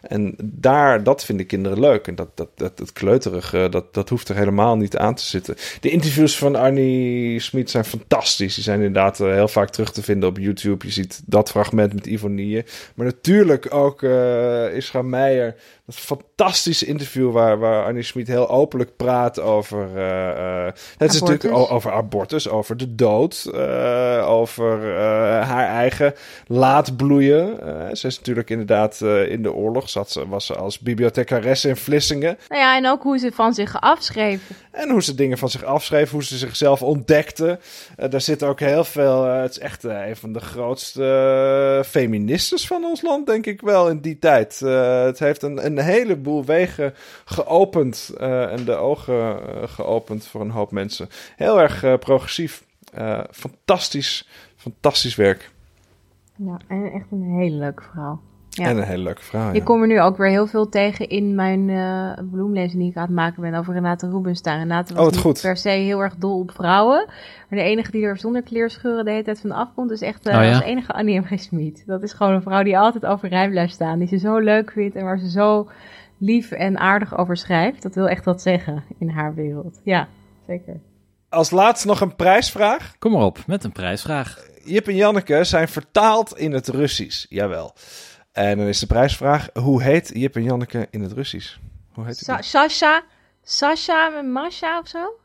[0.02, 2.06] En daar, dat vinden kinderen leuk.
[2.06, 5.56] En dat, dat, dat, het kleuterige, dat, dat hoeft er helemaal niet aan te zitten.
[5.80, 8.54] De interviews van Arnie Smit zijn fantastisch.
[8.54, 10.86] Die zijn inderdaad eh, heel vaak terug te vinden op YouTube.
[10.86, 12.64] Je ziet dat fragment met Ivonie.
[12.94, 15.54] Maar natuurlijk ook eh Isra Meijer.
[15.86, 19.88] Dat fantastische interview waar, waar Arnie Smit heel openlijk praat over...
[19.96, 23.50] eh, eh, het is natuurlijk over abortus, over de dood.
[23.54, 24.96] eh, over
[25.42, 26.14] haar eigen
[26.46, 27.60] laatbloeien.
[27.60, 29.88] Eh, ze is natuurlijk inderdaad in de oorlog.
[29.88, 32.38] Zat ze, was ze als bibliothecaresse in Vlissingen.
[32.48, 34.40] Nou ja, en ook hoe ze van zich afschreef.
[34.70, 37.58] En hoe ze dingen van zich afschreef, hoe ze zichzelf ontdekte.
[38.10, 39.24] Daar zit ook heel veel.
[39.24, 44.00] het is echt een van de grootste feministes van ons land, denk ik wel, in
[44.00, 44.60] die tijd.
[44.60, 50.50] Het heeft een, een heleboel wegen geopend eh, en de ogen eh, geopend voor een
[50.50, 51.08] hoop mensen.
[51.36, 52.64] Heel erg eh, progressief.
[53.30, 55.50] Fantastisch, fantastisch werk.
[56.36, 58.20] Ja, en echt een hele leuke vrouw.
[58.56, 58.66] Ja.
[58.68, 59.52] En een hele leuke vrouw.
[59.52, 62.96] Ik kom er nu ook weer heel veel tegen in mijn eh bloemlezing die ik
[62.96, 64.58] aan het maken ben over Renate Rubenstein.
[64.58, 65.40] Renate was Oh, niet goed.
[65.40, 67.04] per se heel erg dol op vrouwen.
[67.48, 70.36] Maar de enige die er zonder kleerscheuren de hele tijd van afkomt is echt eh
[70.38, 70.54] Oh ja?
[70.54, 71.24] als enige Annie M.
[71.24, 71.40] G.
[71.40, 71.82] Smit.
[71.86, 73.98] Dat is gewoon een vrouw die altijd overeind blijft staan.
[73.98, 75.68] Die ze zo leuk vindt en waar ze zo
[76.18, 77.82] lief en aardig over schrijft.
[77.82, 79.80] Dat wil echt wat zeggen in haar wereld.
[79.84, 80.08] Ja,
[80.46, 80.80] zeker.
[81.28, 82.94] Als laatste nog een prijsvraag.
[82.98, 84.38] Kom maar op, met een prijsvraag.
[84.64, 87.26] Jip en Janneke zijn vertaald in het Russisch.
[87.28, 87.74] Jawel.
[88.36, 91.56] En dan is de prijsvraag: hoe heet Jip en Janneke in het Russisch?
[91.92, 92.44] Hoe heet Sa- het?
[92.44, 93.02] Sasha,
[93.42, 95.18] Sasha en Masha of zo?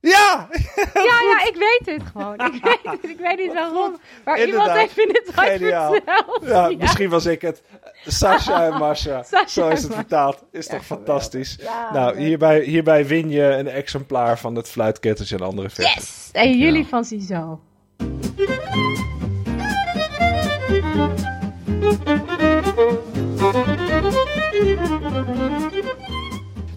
[0.00, 0.48] Ja!
[0.94, 2.34] Ja, ja, ik weet het gewoon.
[2.54, 3.96] Ik weet het, ik weet niet waarom.
[4.24, 5.92] Maar iemand heeft dit ooit Geniaal.
[5.92, 6.42] verteld.
[6.46, 7.62] Ja, misschien was ik het.
[8.06, 9.22] Sasha en Masha.
[9.30, 10.42] Sasha Zo is het vertaald.
[10.52, 11.56] Is Ja, toch fantastisch?
[11.60, 15.94] Ja, nou, hierbij, hierbij win je een exemplaar van het fluitketeltje en andere versen.
[16.00, 16.28] Yes!
[16.32, 16.88] En jullie Ja.
[16.88, 17.60] van Ziezo.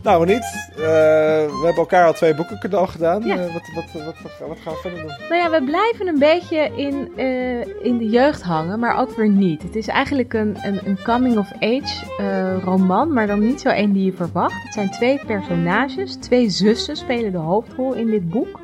[0.07, 0.69] Nou, niet.
[0.71, 3.23] Eh, we hebben elkaar al twee boeken cadeau gedaan.
[3.23, 3.37] Ja.
[3.37, 5.11] Eh, wat, wat, wat, wat, gaan we verder doen?
[5.29, 9.29] Nou ja, we blijven een beetje in, eh, in de jeugd hangen, maar ook weer
[9.29, 9.63] niet.
[9.63, 14.13] Het is eigenlijk een, een, een coming-of-age roman, maar dan niet zo één die je
[14.13, 14.63] verwacht.
[14.63, 18.59] Het zijn twee personages, twee zussen spelen de hoofdrol in dit boek.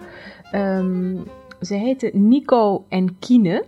[0.51, 1.15] Ehm,
[1.61, 3.63] ze heten Nico en Kine.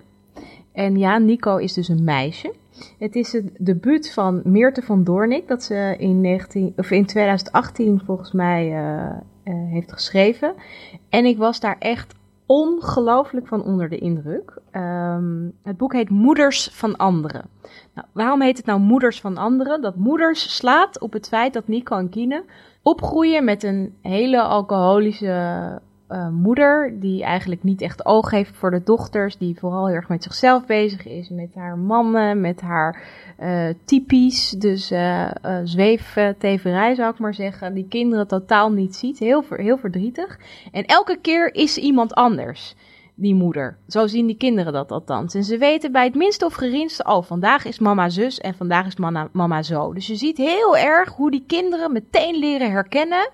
[0.71, 2.53] En ja, Nico is dus een meisje.
[2.99, 8.01] Het is het debuut van Meerte van Doornik, dat ze in, 19, of in 2018
[8.05, 9.05] volgens mij eh,
[9.43, 10.53] eh, heeft geschreven.
[11.09, 14.57] En ik was daar echt ongelooflijk van onder de indruk.
[14.71, 17.45] Ehm, het boek heet Moeders van Anderen.
[17.93, 19.81] Nou, waarom heet het nou Moeders van Anderen?
[19.81, 22.43] Dat moeders slaat op het feit dat Nico en Kine
[22.81, 28.83] opgroeien met een hele alcoholische uh, moeder die eigenlijk niet echt oog heeft voor de
[28.83, 33.01] dochters, die vooral heel erg met zichzelf bezig is, met haar mannen, met haar
[33.39, 35.31] uh, typisch, dus uh,
[35.63, 40.39] zweefteverij zou ik maar zeggen, die kinderen totaal niet ziet, heel, heel verdrietig.
[40.71, 42.75] En elke keer is iemand anders
[43.15, 43.77] die moeder.
[43.87, 45.33] Zo zien die kinderen dat althans.
[45.33, 48.85] En ze weten bij het minste of geringste, oh, vandaag is mama zus en vandaag
[48.85, 49.93] is mama, mama zo.
[49.93, 53.29] Dus je ziet heel erg hoe die kinderen meteen leren herkennen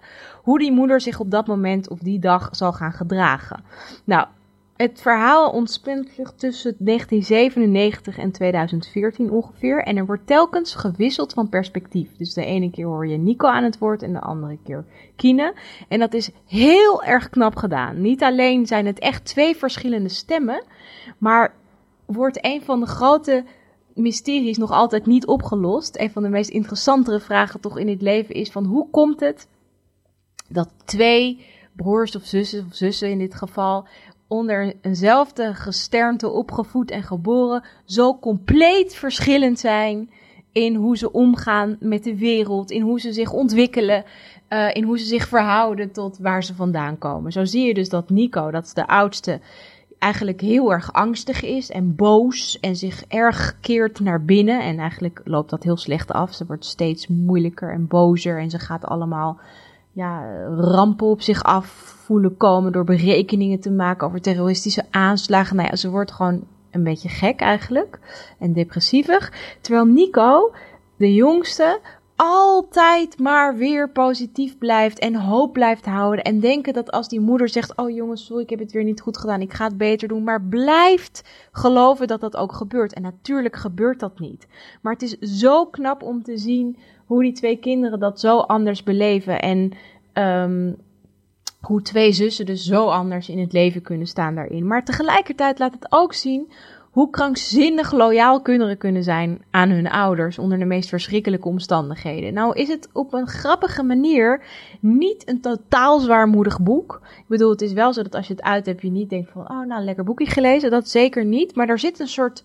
[0.52, 3.64] hoe die moeder zich op dat moment of die dag zal gaan gedragen.
[4.04, 4.28] Nou,
[4.76, 9.84] het verhaal ontspint zich tussen 1997 en 2014 ongeveer.
[9.84, 12.16] En er wordt telkens gewisseld van perspectief.
[12.18, 14.86] Dus de ene keer hoor je Nico aan het woord en de andere keer
[15.16, 15.54] Kine.
[15.88, 18.02] En dat is heel erg knap gedaan.
[18.02, 20.64] Niet alleen zijn het echt twee verschillende stemmen,
[21.18, 21.54] maar
[22.06, 23.44] wordt een van de grote
[23.94, 26.00] mysteries nog altijd niet opgelost.
[26.00, 29.48] Een van de meest interessantere vragen toch in het leven is van hoe komt het
[30.52, 33.88] dat twee broers of zussen, of zussen in dit geval,
[34.28, 40.10] onder eenzelfde gesternte opgevoed en geboren, zo compleet verschillend zijn
[40.52, 44.04] in hoe ze omgaan met de wereld, in hoe ze zich ontwikkelen,
[44.50, 47.32] uh, in hoe ze zich verhouden tot waar ze vandaan komen.
[47.32, 49.40] Zo zie je dus dat Nico, dat is de oudste,
[50.02, 54.62] eigenlijk heel erg angstig is en boos en zich erg keert naar binnen.
[54.62, 56.34] En eigenlijk loopt dat heel slecht af.
[56.34, 59.40] Ze wordt steeds moeilijker en bozer en ze gaat allemaal
[59.92, 61.66] ja, rampen op zich af
[62.06, 65.56] voelen komen door berekeningen te maken over terroristische aanslagen.
[65.56, 68.00] Nou ja, ze wordt gewoon een beetje gek eigenlijk
[68.40, 69.32] en depressievig.
[69.62, 70.54] Terwijl Nico,
[70.96, 71.80] de jongste,
[72.24, 76.24] altijd maar weer positief blijft en hoop blijft houden.
[76.24, 79.02] En denken dat als die moeder zegt: Oh jongens, sorry, ik heb het weer niet
[79.02, 80.24] goed gedaan, ik ga het beter doen.
[80.24, 82.94] Maar blijft geloven dat dat ook gebeurt.
[82.94, 84.48] En natuurlijk gebeurt dat niet.
[84.82, 88.84] Maar het is zo knap om te zien hoe die twee kinderen dat zo anders
[88.84, 89.40] beleven.
[89.42, 89.72] En
[90.14, 90.76] um,
[91.62, 94.68] hoe twee zussen dus zo anders in het leven kunnen staan daarin.
[94.68, 96.52] Maar tegelijkertijd laat het ook zien
[96.92, 102.34] hoe krankzinnig loyaal kinderen kunnen zijn aan hun ouders onder de meest verschrikkelijke omstandigheden.
[102.34, 104.44] Nou is het op een grappige manier
[104.80, 107.02] niet een totaal zwaarmoedig boek.
[107.18, 109.30] Ik bedoel, het is wel zo dat als je het uit hebt, je niet denkt
[109.32, 110.72] van, oh nou, lekker boekje gelezen.
[110.72, 111.56] Dat zeker niet.
[111.56, 112.44] Maar er zit een soort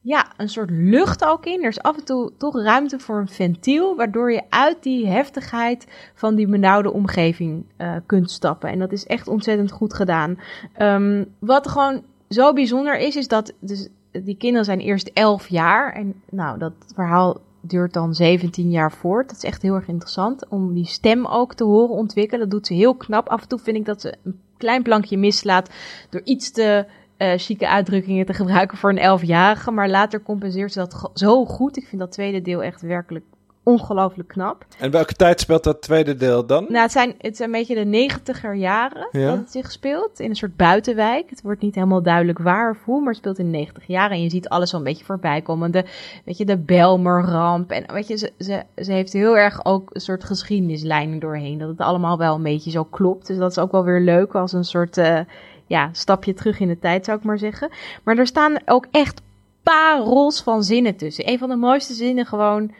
[0.00, 1.62] ja, een soort lucht ook in.
[1.62, 6.10] Er is af en toe toch ruimte voor een ventiel, waardoor je uit die heftigheid
[6.14, 8.70] van die benauwde omgeving uh, kunt stappen.
[8.70, 10.38] En dat is echt ontzettend goed gedaan.
[10.78, 15.92] Um, wat gewoon zo bijzonder is, is dat dus, die kinderen zijn eerst 11 jaar.
[15.92, 19.28] En nou, dat verhaal duurt dan 17 jaar voort.
[19.28, 22.40] Dat is echt heel erg interessant om die stem ook te horen ontwikkelen.
[22.40, 23.28] Dat doet ze heel knap.
[23.28, 25.70] Af en toe vind ik dat ze een klein plankje mislaat
[26.10, 26.86] door iets te
[27.18, 29.70] uh, chique uitdrukkingen te gebruiken voor een elfjarige.
[29.70, 31.76] Maar later compenseert ze dat zo goed.
[31.76, 33.24] Ik vind dat tweede deel echt werkelijk
[33.66, 34.64] ongelooflijk knap.
[34.78, 36.66] En welke tijd speelt dat tweede deel dan?
[36.68, 39.26] Nou, het zijn, het zijn een beetje de negentiger jaren ja.
[39.26, 40.20] dat het zich speelt.
[40.20, 41.30] In een soort buitenwijk.
[41.30, 44.16] Het wordt niet helemaal duidelijk waar of hoe, maar het speelt in de negentig jaren.
[44.16, 45.70] En je ziet alles wel een beetje voorbij komen.
[45.70, 45.84] De,
[46.24, 47.70] weet je, de Belmerramp.
[47.70, 51.58] En weet je, ze, ze, ze heeft heel erg ook een soort geschiedenislijnen doorheen.
[51.58, 53.26] Dat het allemaal wel een beetje zo klopt.
[53.26, 54.96] Dus dat is ook wel weer leuk als een soort...
[54.96, 55.20] Uh,
[55.68, 57.70] ja, stapje terug in de tijd, zou ik maar zeggen.
[58.02, 59.20] Maar er staan ook echt
[59.62, 61.28] parels van zinnen tussen.
[61.28, 62.70] Een van de mooiste zinnen gewoon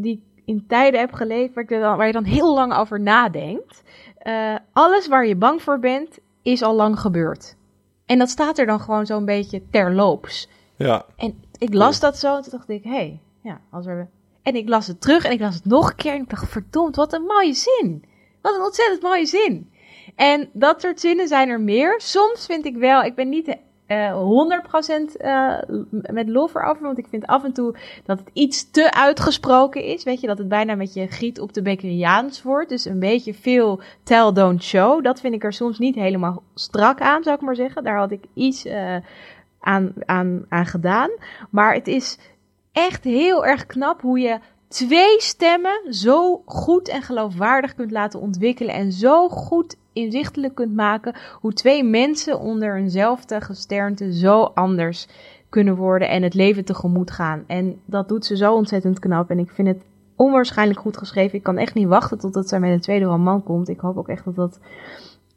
[0.00, 3.82] die ik in tijden heb geleefd, waar, waar je dan heel lang over nadenkt.
[4.22, 7.56] Uh, alles waar je bang voor bent, is al lang gebeurd.
[8.06, 10.48] En dat staat er dan gewoon zo'n beetje terloops.
[10.76, 11.04] Ja.
[11.16, 14.08] En ik las dat zo en toen dacht ik, hé, hey, ja, als er...
[14.42, 16.48] En ik las het terug en ik las het nog een keer en ik dacht,
[16.48, 18.04] verdomd, wat een mooie zin.
[18.42, 19.70] Wat een ontzettend mooie zin.
[20.14, 22.00] En dat soort zinnen zijn er meer.
[22.00, 23.56] Soms vind ik wel, ik ben niet
[23.90, 24.12] uh,
[25.12, 25.58] 100% uh,
[25.90, 30.04] met lof erover, want ik vind af en toe dat het iets te uitgesproken is.
[30.04, 32.68] Weet je, dat het bijna met je giet op de Bekkeriaans wordt.
[32.68, 35.04] Dus een beetje veel tell, don't show.
[35.04, 37.84] Dat vind ik er soms niet helemaal strak aan, zou ik maar zeggen.
[37.84, 38.96] Daar had ik iets uh,
[39.60, 41.10] aan, aan, aan gedaan.
[41.50, 42.18] Maar het is
[42.72, 44.38] echt heel erg knap hoe je
[44.70, 51.14] twee stemmen zo goed en geloofwaardig kunt laten ontwikkelen en zo goed inzichtelijk kunt maken
[51.40, 55.06] hoe twee mensen onder eenzelfde gesternte zo anders
[55.48, 57.44] kunnen worden en het leven tegemoet gaan.
[57.46, 59.82] En dat doet ze zo ontzettend knap en ik vind het
[60.16, 61.38] onwaarschijnlijk goed geschreven.
[61.38, 63.68] Ik kan echt niet wachten totdat zij met een tweede roman komt.
[63.68, 64.58] Ik hoop ook echt dat dat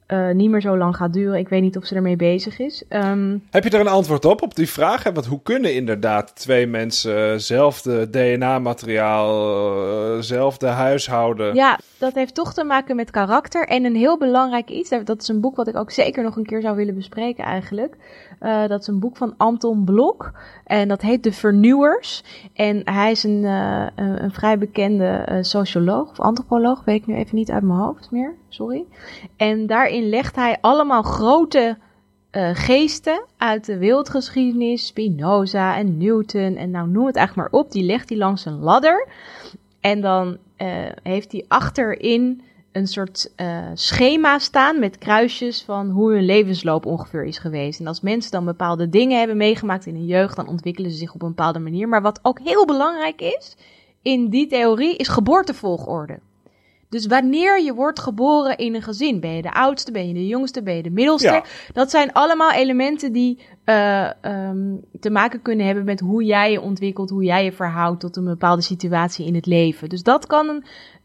[0.08, 1.40] uh, niet meer zo lang gaat duren.
[1.40, 2.84] Ik weet niet of ze ermee bezig is.
[2.90, 5.04] Um, Heb je er een antwoord op, op die vraag?
[5.04, 11.56] Want hoe kunnen inderdaad twee mensen zelfde DNA-materiaal, uh, zelfde huishouden?
[11.56, 13.68] Ja, dat heeft toch te maken met karakter.
[13.68, 16.46] En een heel belangrijk iets, dat is een boek wat ik ook zeker nog een
[16.46, 17.96] keer zou willen bespreken eigenlijk.
[18.44, 20.32] Uh, dat is een boek van Anton Blok.
[20.66, 22.24] En dat heet De Vernieuwers.
[22.54, 27.16] En hij is een, uh, een, vrij bekende uh, socioloog of antropoloog, weet ik nu
[27.16, 28.86] even niet uit mijn hoofd meer sorry.
[29.38, 31.78] En daarin legt hij allemaal grote
[32.54, 37.84] geesten uit de wereldgeschiedenis, Spinoza en Newton en nou noem het eigenlijk maar op, die
[37.84, 39.08] legt hij langs een ladder.
[39.80, 40.38] En dan
[41.04, 42.42] heeft hij achterin
[42.74, 47.80] een soort uh, schema staan met kruisjes van hoe hun levensloop ongeveer is geweest.
[47.80, 51.14] En als mensen dan bepaalde dingen hebben meegemaakt in hun jeugd, dan ontwikkelen ze zich
[51.14, 51.88] op een bepaalde manier.
[51.88, 53.56] Maar wat ook heel belangrijk is
[54.02, 56.20] in die theorie, is geboortevolgorde.
[56.90, 60.28] Dus wanneer je wordt geboren in een gezin, ben je de oudste, ben je de
[60.28, 61.44] jongste, ben je de middelste.
[61.74, 66.62] Dat zijn allemaal elementen die uh, um, te maken kunnen hebben met hoe jij je
[66.62, 69.90] ontwikkelt, hoe jij je verhoudt tot een bepaalde situatie in het leven.
[69.90, 70.64] Dus dat kan een,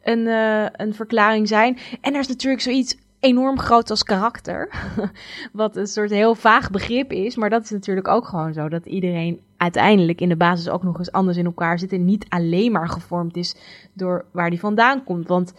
[0.08, 1.78] een, uh, een verklaring zijn.
[2.00, 4.70] En er is natuurlijk zoiets enorm groot als karakter.
[5.52, 7.36] Wat een soort heel vaag begrip is.
[7.36, 8.68] Maar dat is natuurlijk ook gewoon zo.
[8.68, 11.92] Dat iedereen uiteindelijk in de basis ook nog eens anders in elkaar zit.
[11.92, 13.56] En niet alleen maar gevormd is
[13.92, 15.28] door waar die vandaan komt.
[15.28, 15.52] Want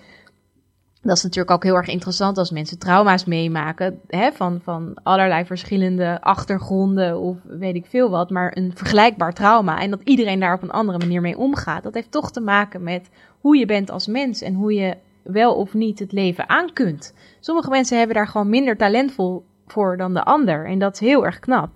[1.02, 4.00] dat is natuurlijk ook heel erg interessant als mensen trauma's meemaken.
[4.08, 8.30] Hè, van, van allerlei verschillende achtergronden of weet ik veel wat.
[8.30, 9.82] Maar een vergelijkbaar trauma.
[9.82, 11.84] En dat iedereen daar op een andere manier mee omgaat.
[11.84, 14.42] Dat heeft toch te maken met hoe je bent als mens.
[14.42, 17.14] En hoe je wel of niet het leven aan kunt.
[17.40, 20.66] Sommige mensen hebben daar gewoon minder talentvol voor dan de ander.
[20.66, 21.70] En dat is heel erg knap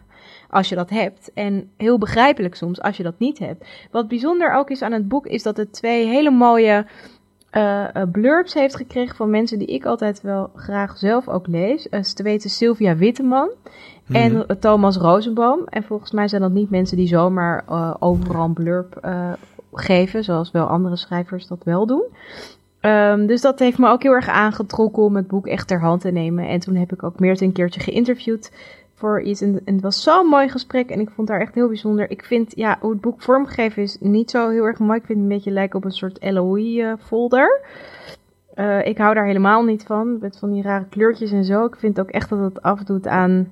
[0.50, 1.32] als je dat hebt.
[1.34, 3.68] En heel begrijpelijk soms als je dat niet hebt.
[3.92, 6.86] Wat bijzonder ook is aan het boek is dat het twee hele mooie
[7.52, 11.88] uh, blurbs heeft gekregen van mensen die ik altijd wel graag zelf ook lees.
[11.92, 13.50] Uh, te weten Sylvia Witteman
[14.12, 14.60] en mhm.
[14.60, 15.62] Thomas Rosenboom.
[15.66, 17.64] En volgens mij zijn dat niet mensen die zomaar
[18.00, 18.98] overal een blurb
[19.80, 22.04] geven, zoals wel andere schrijvers dat wel doen.
[22.86, 26.02] Um, dus dat heeft me ook heel erg aangetrokken om het boek echt ter hand
[26.02, 26.48] te nemen.
[26.48, 28.52] En toen heb ik ook meer een keertje geïnterviewd
[28.94, 29.42] voor iets.
[29.42, 32.10] En, het was zo'n mooi gesprek en ik vond haar echt heel bijzonder.
[32.10, 35.00] Ik vind, ja, hoe het boek vormgegeven is niet zo heel erg mooi.
[35.00, 37.62] Ik vind het een beetje lijken op een soort LOE-folder.
[38.56, 41.66] Uh, uh, ik hou daar helemaal niet van, met van die rare kleurtjes en zo.
[41.66, 43.52] Ik vind ook echt dat het afdoet aan,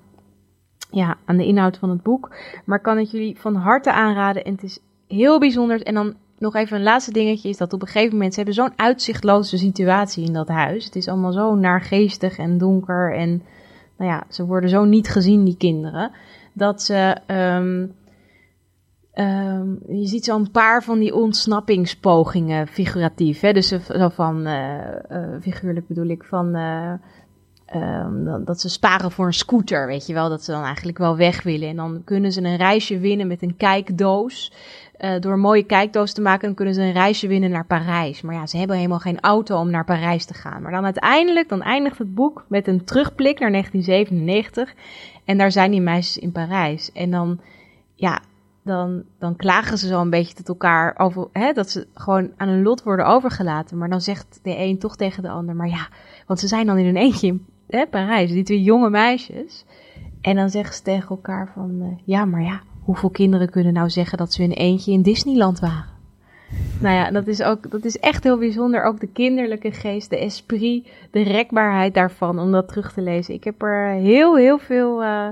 [0.90, 2.36] ja, aan de inhoud van het boek.
[2.66, 4.80] Maar kan ik jullie van harte aanraden en het is
[5.12, 5.82] heel bijzonder.
[5.84, 8.56] En dan nog even een laatste dingetje is dat op een gegeven moment ze hebben
[8.56, 10.86] zo'n uitzichtloze situatie in dat huis.
[10.86, 13.43] Het is allemaal zo naargeestig en donker en
[13.97, 16.12] nou ja, ze worden zo niet gezien die kinderen
[16.54, 17.95] dat ze um,
[19.13, 23.54] um, je ziet zo'n paar van die ontsnappingspogingen figuratief, hè?
[23.54, 24.78] dus zo van uh,
[25.12, 26.93] uh, figuurlijk bedoel ik van uh,
[27.76, 30.30] Um, dat ze sparen voor een scooter, weet je wel.
[30.30, 31.69] Dat ze dan eigenlijk wel weg willen.
[31.69, 34.54] En dan kunnen ze een reisje winnen met een kijkdoos.
[35.02, 38.22] Uh, door een mooie kijkdoos te maken, dan kunnen ze een reisje winnen naar Parijs.
[38.22, 40.62] Maar ja, ze hebben helemaal geen auto om naar Parijs te gaan.
[40.62, 44.74] Maar dan uiteindelijk, dan eindigt het boek met een terugblik naar 1997.
[45.26, 46.92] En daar zijn die meisjes in Parijs.
[46.92, 47.40] En dan,
[47.96, 48.22] ja,
[48.64, 52.48] dan, dan klagen ze zo een beetje tot elkaar over hè, dat ze gewoon aan
[52.48, 53.78] hun lot worden overgelaten.
[53.78, 55.88] Maar dan zegt de een toch tegen de ander, maar ja,
[56.28, 59.66] want ze zijn dan in hun eentje in hè, Parijs, die twee jonge meisjes.
[60.22, 63.89] En dan zeggen ze tegen elkaar van, uh, ja, maar ja, hoeveel kinderen kunnen nou
[63.89, 65.89] zeggen dat ze in eentje in Disneyland waren?
[66.80, 68.84] Nou ja, dat is ook, dat is echt heel bijzonder.
[68.84, 73.34] Ook de kinderlijke geest, de esprit, de rekbaarheid daarvan, om dat terug te lezen.
[73.34, 75.28] Ik heb er heel, heel veel uh,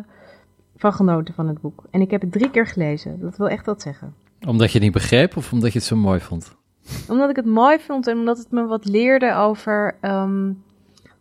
[0.78, 1.84] van genoten van het boek.
[1.92, 3.20] En ik heb het drie keer gelezen.
[3.22, 4.14] Dat wil echt wat zeggen.
[4.48, 6.56] Omdat je het niet begreep of omdat je het zo mooi vond?
[7.08, 10.64] Omdat ik het mooi vond en omdat het me wat leerde over um,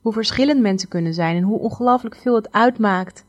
[0.01, 3.25] hoe verschillend mensen kunnen zijn en hoe ongelooflijk veel het uitmaakt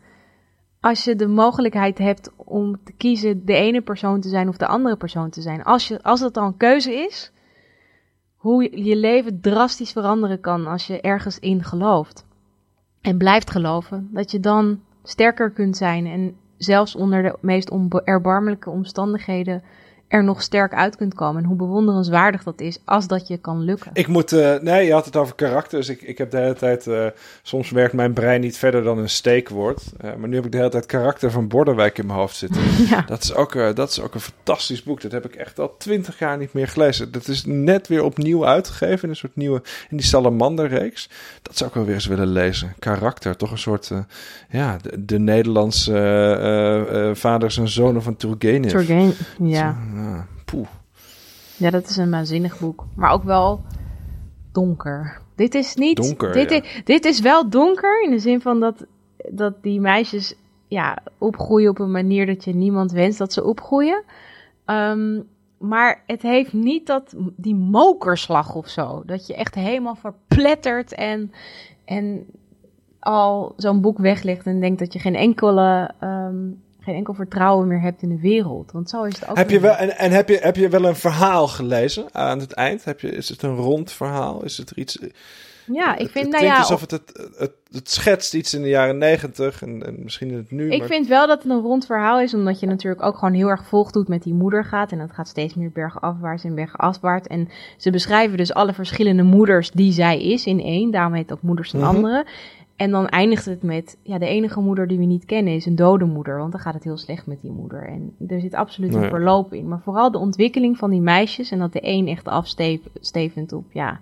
[0.79, 4.67] als je de mogelijkheid hebt om te kiezen de ene persoon te zijn of de
[4.67, 5.63] andere persoon te zijn.
[5.63, 7.31] Als, je, als dat dan een keuze is,
[8.35, 12.27] hoe je leven drastisch veranderen kan als je ergens in gelooft.
[13.01, 17.71] En blijft geloven, dat je dan sterker kunt zijn en zelfs onder de meest
[18.03, 19.63] erbarmelijke omstandigheden
[20.09, 21.41] er nog sterk uit kunt komen.
[21.41, 23.91] En hoe bewonderenswaardig dat is als dat je kan lukken.
[23.93, 25.89] Ik moet, uh, nee, je had het over karakters.
[25.89, 27.05] Ik, ik heb de hele tijd, uh,
[27.41, 29.83] soms werkt mijn brein niet verder dan een steekwoord.
[30.05, 32.61] Uh, maar nu heb ik de hele tijd karakter van Bordewijk in mijn hoofd zitten.
[32.89, 33.01] ja.
[33.01, 35.01] dat, is ook, dat is ook een fantastisch boek.
[35.01, 37.11] Dat heb ik echt al twintig jaar niet meer gelezen.
[37.11, 41.09] Dat is net weer opnieuw uitgegeven in een soort nieuwe, in die Salamander-reeks.
[41.41, 42.73] Dat zou ik wel weer eens willen lezen.
[42.79, 43.91] Karakter, toch een soort,
[44.49, 48.71] ja, de, de Nederlandse vaders en zonen van Turgenev.
[48.71, 49.77] Turgenev, ja.
[49.99, 50.67] Ja, poeh.
[51.57, 52.85] Ja, dat is een waanzinnig boek.
[52.95, 53.62] Maar ook wel
[54.51, 55.21] donker.
[55.35, 55.97] Dit is niet.
[55.97, 56.62] Donker, dit, ja.
[56.62, 58.85] is, dit is wel donker in de zin van dat,
[59.29, 60.35] dat die meisjes
[60.67, 64.03] ja, opgroeien op een manier dat je niemand wenst dat ze opgroeien.
[64.65, 69.04] Um, maar het heeft niet dat, die mokerslag of zo.
[69.06, 71.31] Dat je echt helemaal verplettert en,
[71.85, 72.25] en
[73.00, 77.82] al zo'n boek weglegt en denkt dat je geen enkele um, geen enkel vertrouwen meer
[77.82, 78.71] hebt in de wereld.
[78.71, 79.38] Want zo is het ook.
[79.38, 82.52] Heb je wel, en en heb, je, heb je wel een verhaal gelezen aan het
[82.54, 82.84] eind?
[82.86, 84.44] Heb je, is het een rond verhaal?
[84.44, 84.98] Is het er iets.
[85.73, 88.62] Ja, ik het, vind, het nou ja, alsof het, het, het, het schetst iets in
[88.62, 90.71] de jaren negentig en, en misschien in het nu.
[90.71, 93.34] Ik maar- vind wel dat het een rond verhaal is, omdat je natuurlijk ook gewoon
[93.34, 94.92] heel erg volgt hoe het met die moeder gaat.
[94.92, 97.27] En dat gaat steeds meer bergafwaarts en bergafwaarts.
[97.27, 100.92] En ze beschrijven dus alle verschillende moeders die zij is in één.
[100.92, 101.90] Daarom heet het ook moeders van Mhm.
[101.96, 102.25] anderen.
[102.80, 105.75] En dan eindigt het met, ja, de enige moeder die we niet kennen is een
[105.75, 106.38] dode moeder.
[106.38, 107.88] Want dan gaat het heel slecht met die moeder.
[107.88, 109.10] En er zit absoluut een Nee.
[109.10, 109.67] verloop in.
[109.67, 111.52] Maar vooral de ontwikkeling van die meisjes.
[111.52, 114.00] En dat de een echt afstevend op, ja,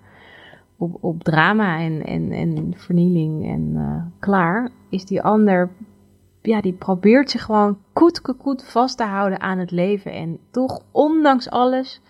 [0.76, 4.70] op, op drama en, en, en vernieling en eh, klaar.
[4.88, 5.70] Is die ander
[6.42, 10.12] ja, die probeert zich gewoon koet koet vast te houden aan het leven.
[10.12, 12.00] En toch, ondanks alles,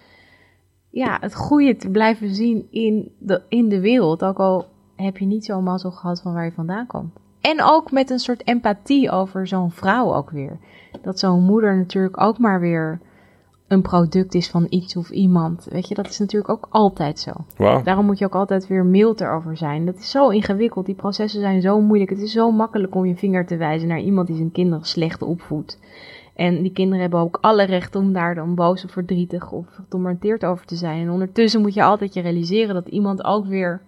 [0.90, 4.24] ja, het goede te blijven zien in de, in de wereld.
[4.24, 4.66] Ook al
[5.04, 7.12] heb je niet zo'n mazzel gehad van waar je vandaan komt.
[7.40, 10.58] En ook met een soort empathie over zo'n vrouw ook weer.
[11.02, 13.00] Dat zo'n moeder natuurlijk ook maar weer
[13.68, 15.66] een product is van iets of iemand.
[15.70, 17.32] Weet je, dat is natuurlijk ook altijd zo.
[17.84, 19.86] Daarom moet je ook altijd weer mild erover zijn.
[19.86, 20.86] Dat is zo ingewikkeld.
[20.86, 22.10] Die processen zijn zo moeilijk.
[22.10, 25.22] Het is zo makkelijk om je vinger te wijzen naar iemand die zijn kinderen slecht
[25.22, 25.78] opvoedt.
[26.34, 30.44] En die kinderen hebben ook alle recht om daar dan boos of verdrietig of getormenteerd
[30.44, 31.02] over te zijn.
[31.02, 33.82] En ondertussen moet je altijd je realiseren dat iemand ook weer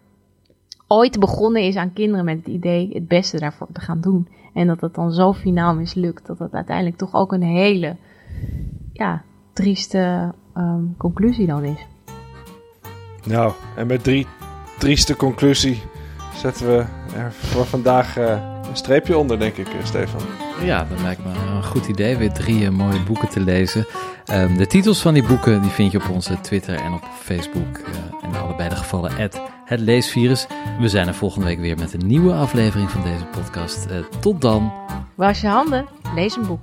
[0.93, 4.29] ooit begonnen is aan kinderen met het idee het beste daarvoor te gaan doen.
[4.55, 7.97] En dat het dan zo finaal mislukt dat het uiteindelijk toch ook een hele,
[8.93, 9.23] ja,
[9.53, 11.87] trieste ehm, conclusie dan is.
[13.27, 14.27] Nou, en met drie
[14.79, 15.83] trieste conclusie
[16.35, 16.85] zetten we
[17.17, 20.50] er voor vandaag eh, een streepje onder, denk ik, eh, Stefan.
[20.65, 22.17] Ja, dat lijkt me een goed idee.
[22.17, 23.87] Weer drie eh, mooie boeken te lezen.
[24.25, 27.79] Ehm, de titels van die boeken die vind je op onze Twitter en op Facebook.
[27.79, 30.47] eh, in allebei de gevallen het leesvirus.
[30.79, 33.87] We zijn er volgende week weer met een nieuwe aflevering van deze podcast.
[33.87, 34.73] Eh, tot dan.
[35.15, 36.61] Was je handen, lees een boek.